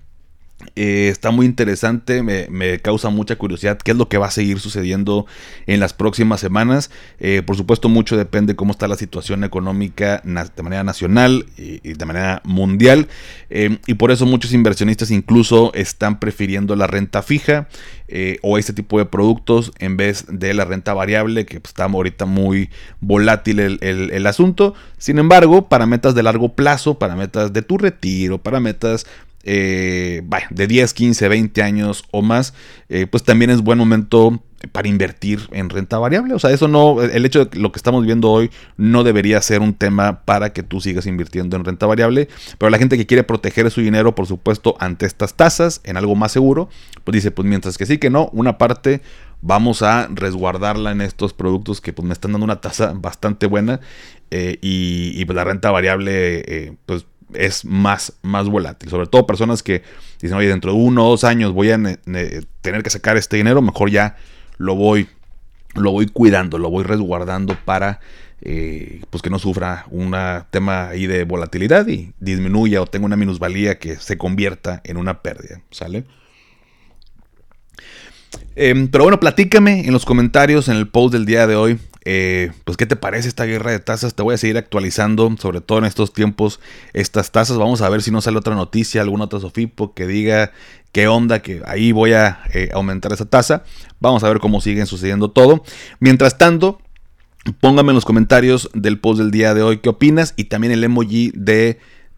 Eh, 0.76 1.10
está 1.10 1.30
muy 1.30 1.46
interesante, 1.46 2.24
me, 2.24 2.80
causa 2.80 3.10
mucha 3.10 3.36
curiosidad 3.36 3.78
qué 3.78 3.92
es 3.92 3.98
lo 3.98 4.10
que 4.10 4.18
va 4.18 4.28
a 4.28 4.32
seguir 4.32 4.60
sucediendo 4.60 5.28
en 5.68 5.80
las 5.80 5.94
próximas 5.94 6.40
semanas. 6.40 6.90
Eh, 7.20 7.44
por 7.46 7.56
supuesto, 7.58 7.90
mucho 7.90 8.18
depende 8.18 8.56
cómo 8.56 8.72
está 8.72 8.88
la 8.88 8.96
situación 8.96 9.44
económica 9.44 10.22
de 10.24 10.64
manera 10.64 10.84
nacional 10.84 11.46
y, 11.58 11.80
de 11.80 12.06
manera 12.06 12.42
mundial. 12.44 13.08
Eh, 13.50 13.78
y 13.86 13.94
por 13.96 14.12
eso 14.12 14.26
muchos 14.26 14.52
inversionistas 14.54 15.12
incluso 15.12 15.72
están 15.76 16.20
prefiriendo 16.20 16.76
la 16.76 16.88
renta 16.88 17.22
fija 17.22 17.68
o 18.42 18.58
este 18.58 18.72
tipo 18.72 19.00
de 19.00 19.06
productos 19.06 19.74
en 19.80 19.98
vez 19.98 20.26
de 20.30 20.54
la 20.54 20.64
renta 20.64 20.94
variable, 20.94 21.46
que 21.46 21.60
pues, 21.60 21.72
está 21.72 21.86
ahorita 21.86 22.26
muy 22.26 22.70
volátil 23.02 23.60
el, 23.60 23.80
el 23.82 24.28
asunto. 24.28 24.74
Sin 24.98 25.20
embargo, 25.20 25.68
para 25.68 25.86
metas 25.86 26.16
de 26.16 26.24
largo 26.24 26.56
plazo, 26.56 26.98
para 26.98 27.16
metas 27.16 27.52
de 27.52 27.62
tu 27.64 27.78
retiro, 27.78 28.38
para 28.38 28.62
metas 28.62 29.06
eh, 29.50 30.24
de 30.50 30.68
10, 30.68 30.94
15, 30.94 31.30
20 31.30 31.64
años 31.64 32.04
o 32.12 32.22
más, 32.22 32.54
eh, 32.90 33.08
pues 33.08 33.24
también 33.24 33.50
es 33.50 33.62
buen 33.62 33.80
momento 33.80 34.44
para 34.74 34.90
invertir 34.90 35.48
en 35.52 35.70
renta 35.70 35.98
variable. 36.00 36.34
O 36.34 36.40
sea, 36.40 36.52
eso 36.52 36.68
no, 36.68 37.02
el 37.02 37.26
hecho 37.26 37.46
de 37.46 37.58
lo 37.58 37.72
que 37.72 37.78
estamos 37.78 38.06
viendo 38.06 38.30
hoy 38.30 38.52
no 38.76 39.06
debería 39.06 39.42
ser 39.42 39.62
un 39.62 39.74
tema 39.74 40.26
para 40.26 40.52
que 40.52 40.64
tú 40.64 40.82
sigas 40.82 41.06
invirtiendo 41.06 41.56
en 41.56 41.64
renta 41.64 41.86
variable. 41.86 42.28
Pero 42.58 42.70
la 42.70 42.78
gente 42.78 42.98
que 42.98 43.06
quiere 43.06 43.24
proteger 43.24 43.72
su 43.72 43.80
dinero, 43.80 44.16
por 44.16 44.28
supuesto, 44.28 44.76
ante 44.82 45.06
estas 45.06 45.36
tasas, 45.36 45.80
en 45.86 45.96
algo 45.96 46.16
más 46.16 46.34
seguro, 46.34 46.68
pues 47.06 47.14
dice, 47.14 47.32
pues 47.32 47.48
mientras 47.48 47.78
que 47.78 47.86
sí 47.86 48.00
que 48.00 48.10
no, 48.10 48.30
una 48.34 48.58
parte 48.58 49.02
vamos 49.42 49.82
a 49.82 50.10
resguardarla 50.12 50.92
en 50.92 51.00
estos 51.00 51.32
productos 51.32 51.80
que 51.80 51.94
pues 51.94 52.06
me 52.06 52.12
están 52.12 52.34
dando 52.34 52.44
una 52.44 52.60
tasa 52.60 52.92
bastante 52.94 53.46
buena 53.46 53.80
eh, 54.30 54.58
y, 54.62 55.24
pues 55.24 55.36
la 55.38 55.46
renta 55.46 55.72
variable, 55.72 56.76
pues 56.86 57.06
es 57.34 57.66
más, 57.66 58.14
más 58.22 58.48
volátil. 58.48 58.90
Sobre 58.90 59.08
todo 59.08 59.28
personas 59.28 59.64
que 59.64 59.84
dicen, 60.22 60.38
oye, 60.38 60.48
dentro 60.48 60.72
de 60.72 60.78
uno 60.78 61.06
o 61.06 61.10
dos 61.12 61.24
años 61.24 61.54
voy 61.54 61.72
a 61.72 61.78
tener 62.62 62.84
que 62.84 62.90
sacar 62.90 63.18
este 63.18 63.38
dinero, 63.38 63.62
mejor 63.62 63.90
ya 63.90 64.16
lo 64.58 64.76
voy, 64.76 65.08
lo 65.76 65.92
voy 65.92 66.08
cuidando, 66.08 66.58
lo 66.58 66.70
voy 66.70 66.84
resguardando 66.84 67.58
para 67.66 68.00
eh, 68.42 69.02
pues 69.10 69.24
que 69.24 69.32
no 69.32 69.40
sufra 69.40 69.86
un 69.90 70.16
tema 70.52 70.90
ahí 70.90 71.08
de 71.08 71.24
volatilidad 71.24 71.88
y 71.88 72.14
disminuya 72.20 72.82
o 72.82 72.86
tenga 72.86 73.06
una 73.08 73.16
minusvalía 73.16 73.80
que 73.80 73.96
se 73.96 74.18
convierta 74.18 74.82
en 74.84 74.98
una 74.98 75.22
pérdida. 75.22 75.62
¿Sale? 75.72 76.06
Em, 78.56 78.88
pero 78.90 79.06
bueno, 79.06 79.20
platícame 79.20 79.86
en 79.86 79.94
los 79.94 80.06
comentarios 80.06 80.68
en 80.68 80.78
el 80.78 80.88
post 80.88 81.14
del 81.14 81.26
día 81.26 81.48
de 81.48 81.56
hoy 81.56 81.80
eh, 82.10 82.54
pues, 82.64 82.78
¿qué 82.78 82.86
te 82.86 82.96
parece 82.96 83.28
esta 83.28 83.44
guerra 83.44 83.72
de 83.72 83.80
tasas? 83.80 84.16
Te 84.16 84.24
voy 84.24 84.34
a 84.34 84.38
seguir 84.38 84.56
actualizando, 84.56 85.30
sobre 85.38 85.60
todo 85.60 85.80
en 85.80 85.84
estos 85.84 86.14
tiempos, 86.14 86.62
estas 86.94 87.34
tasas. 87.34 87.58
Vamos 87.58 87.82
a 87.82 87.90
ver 87.90 88.02
si 88.02 88.12
no 88.12 88.22
sale 88.22 88.38
otra 88.38 88.56
noticia, 88.56 89.02
alguna 89.02 89.26
otra 89.26 89.42
Sofipo 89.42 89.94
que 89.94 90.08
diga 90.08 90.54
qué 90.94 91.10
onda, 91.10 91.42
que 91.42 91.62
ahí 91.66 91.92
voy 91.92 92.14
a 92.14 92.40
eh, 92.54 92.70
aumentar 92.74 93.12
esa 93.12 93.26
tasa. 93.26 93.66
Vamos 94.00 94.24
a 94.24 94.30
ver 94.30 94.40
cómo 94.40 94.62
siguen 94.62 94.86
sucediendo 94.86 95.32
todo. 95.32 95.66
Mientras 96.00 96.38
tanto, 96.38 96.80
póngame 97.60 97.90
en 97.90 97.96
los 97.96 98.06
comentarios 98.06 98.70
del 98.74 99.00
post 99.00 99.20
del 99.20 99.30
día 99.30 99.54
de 99.54 99.64
hoy 99.64 99.80
qué 99.80 99.90
opinas 99.90 100.34
y 100.38 100.46
también 100.46 100.72
el 100.72 100.86
emoji 100.86 101.34
de 101.36 101.78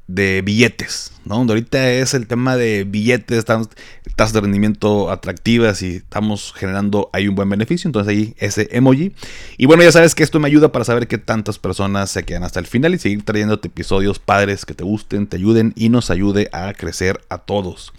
de 0.09 0.41
billetes, 0.41 1.11
¿no? 1.23 1.35
ahorita 1.35 1.91
es 1.91 2.15
el 2.15 2.25
tema 2.25 2.57
de 2.57 2.83
billetes, 2.83 3.45
tasas 3.45 4.33
de 4.33 4.41
rendimiento 4.41 5.11
atractivas 5.11 5.83
y 5.83 5.97
estamos 5.97 6.51
generando 6.57 7.11
ahí 7.13 7.27
un 7.27 7.35
buen 7.35 7.47
beneficio, 7.47 7.87
entonces 7.87 8.09
ahí 8.09 8.33
ese 8.39 8.69
emoji. 8.71 9.13
Y 9.57 9.67
bueno, 9.67 9.83
ya 9.83 9.91
sabes 9.91 10.15
que 10.15 10.23
esto 10.23 10.39
me 10.39 10.47
ayuda 10.47 10.71
para 10.71 10.83
saber 10.83 11.07
qué 11.07 11.19
tantas 11.19 11.59
personas 11.59 12.09
se 12.09 12.23
quedan 12.23 12.43
hasta 12.43 12.59
el 12.59 12.65
final 12.65 12.95
y 12.95 12.97
seguir 12.97 13.23
trayéndote 13.23 13.67
episodios 13.67 14.17
padres 14.17 14.65
que 14.65 14.73
te 14.73 14.83
gusten, 14.83 15.27
te 15.27 15.37
ayuden 15.37 15.73
y 15.75 15.89
nos 15.89 16.09
ayude 16.09 16.49
a 16.53 16.73
crecer 16.73 17.21
a 17.29 17.37
todos. 17.37 17.93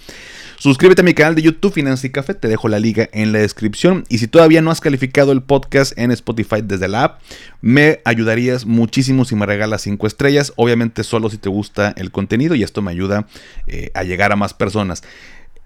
Suscríbete 0.60 1.00
a 1.00 1.04
mi 1.04 1.14
canal 1.14 1.34
de 1.34 1.40
YouTube 1.40 1.72
Finanza 1.72 2.06
y 2.06 2.10
Café, 2.10 2.34
te 2.34 2.46
dejo 2.46 2.68
la 2.68 2.80
liga 2.80 3.08
en 3.12 3.32
la 3.32 3.38
descripción. 3.38 4.04
Y 4.10 4.18
si 4.18 4.28
todavía 4.28 4.60
no 4.60 4.70
has 4.70 4.82
calificado 4.82 5.32
el 5.32 5.40
podcast 5.40 5.96
en 5.96 6.10
Spotify 6.10 6.56
desde 6.62 6.86
la 6.86 7.04
app, 7.04 7.22
me 7.62 8.00
ayudarías 8.04 8.66
muchísimo 8.66 9.24
si 9.24 9.36
me 9.36 9.46
regalas 9.46 9.80
5 9.80 10.06
estrellas. 10.06 10.52
Obviamente 10.56 11.02
solo 11.02 11.30
si 11.30 11.38
te 11.38 11.48
gusta 11.48 11.94
el 12.00 12.10
contenido 12.10 12.54
y 12.54 12.62
esto 12.62 12.82
me 12.82 12.90
ayuda 12.90 13.26
eh, 13.66 13.90
a 13.94 14.02
llegar 14.02 14.32
a 14.32 14.36
más 14.36 14.54
personas. 14.54 15.02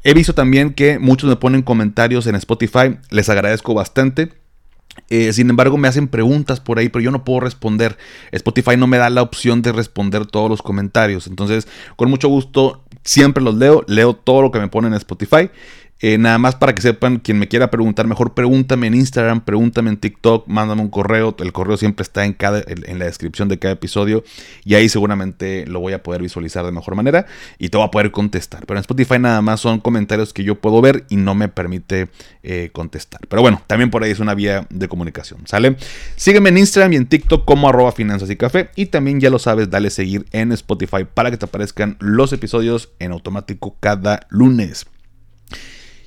He 0.02 0.12
visto 0.12 0.34
también 0.34 0.74
que 0.74 0.98
muchos 0.98 1.30
me 1.30 1.36
ponen 1.36 1.62
comentarios 1.62 2.26
en 2.26 2.34
Spotify, 2.34 2.98
les 3.10 3.28
agradezco 3.28 3.72
bastante. 3.72 4.32
Eh, 5.10 5.32
sin 5.32 5.50
embargo, 5.50 5.76
me 5.76 5.88
hacen 5.88 6.08
preguntas 6.08 6.60
por 6.60 6.78
ahí, 6.78 6.88
pero 6.88 7.02
yo 7.02 7.10
no 7.10 7.24
puedo 7.24 7.40
responder. 7.40 7.96
Spotify 8.32 8.76
no 8.76 8.86
me 8.86 8.98
da 8.98 9.10
la 9.10 9.22
opción 9.22 9.62
de 9.62 9.72
responder 9.72 10.26
todos 10.26 10.48
los 10.48 10.62
comentarios. 10.62 11.26
Entonces, 11.26 11.66
con 11.96 12.10
mucho 12.10 12.28
gusto, 12.28 12.84
siempre 13.02 13.42
los 13.42 13.54
leo. 13.56 13.84
Leo 13.88 14.14
todo 14.14 14.42
lo 14.42 14.50
que 14.50 14.60
me 14.60 14.68
ponen 14.68 14.92
en 14.92 14.98
Spotify. 14.98 15.50
Eh, 16.06 16.18
nada 16.18 16.36
más 16.36 16.54
para 16.54 16.74
que 16.74 16.82
sepan, 16.82 17.16
quien 17.16 17.38
me 17.38 17.48
quiera 17.48 17.70
preguntar, 17.70 18.06
mejor 18.06 18.34
pregúntame 18.34 18.88
en 18.88 18.94
Instagram, 18.94 19.40
pregúntame 19.40 19.88
en 19.88 19.96
TikTok, 19.96 20.46
mándame 20.48 20.82
un 20.82 20.90
correo. 20.90 21.34
El 21.38 21.50
correo 21.54 21.78
siempre 21.78 22.02
está 22.02 22.26
en, 22.26 22.34
cada, 22.34 22.62
en 22.66 22.98
la 22.98 23.06
descripción 23.06 23.48
de 23.48 23.58
cada 23.58 23.72
episodio 23.72 24.22
y 24.66 24.74
ahí 24.74 24.90
seguramente 24.90 25.64
lo 25.66 25.80
voy 25.80 25.94
a 25.94 26.02
poder 26.02 26.20
visualizar 26.20 26.62
de 26.66 26.72
mejor 26.72 26.94
manera 26.94 27.24
y 27.58 27.70
te 27.70 27.78
voy 27.78 27.86
a 27.86 27.90
poder 27.90 28.10
contestar. 28.10 28.66
Pero 28.66 28.76
en 28.76 28.82
Spotify 28.82 29.18
nada 29.18 29.40
más 29.40 29.60
son 29.60 29.80
comentarios 29.80 30.34
que 30.34 30.44
yo 30.44 30.56
puedo 30.56 30.82
ver 30.82 31.06
y 31.08 31.16
no 31.16 31.34
me 31.34 31.48
permite 31.48 32.10
eh, 32.42 32.68
contestar. 32.74 33.22
Pero 33.26 33.40
bueno, 33.40 33.62
también 33.66 33.90
por 33.90 34.04
ahí 34.04 34.10
es 34.10 34.20
una 34.20 34.34
vía 34.34 34.66
de 34.68 34.88
comunicación, 34.88 35.46
¿sale? 35.46 35.74
Sígueme 36.16 36.50
en 36.50 36.58
Instagram 36.58 36.92
y 36.92 36.96
en 36.96 37.06
TikTok 37.06 37.46
como 37.46 37.70
arroba 37.70 37.92
finanzas 37.92 38.28
y 38.28 38.36
café 38.36 38.68
y 38.76 38.86
también 38.86 39.20
ya 39.20 39.30
lo 39.30 39.38
sabes, 39.38 39.70
dale 39.70 39.88
seguir 39.88 40.26
en 40.32 40.52
Spotify 40.52 41.06
para 41.14 41.30
que 41.30 41.38
te 41.38 41.46
aparezcan 41.46 41.96
los 41.98 42.30
episodios 42.34 42.90
en 42.98 43.12
automático 43.12 43.78
cada 43.80 44.26
lunes. 44.28 44.84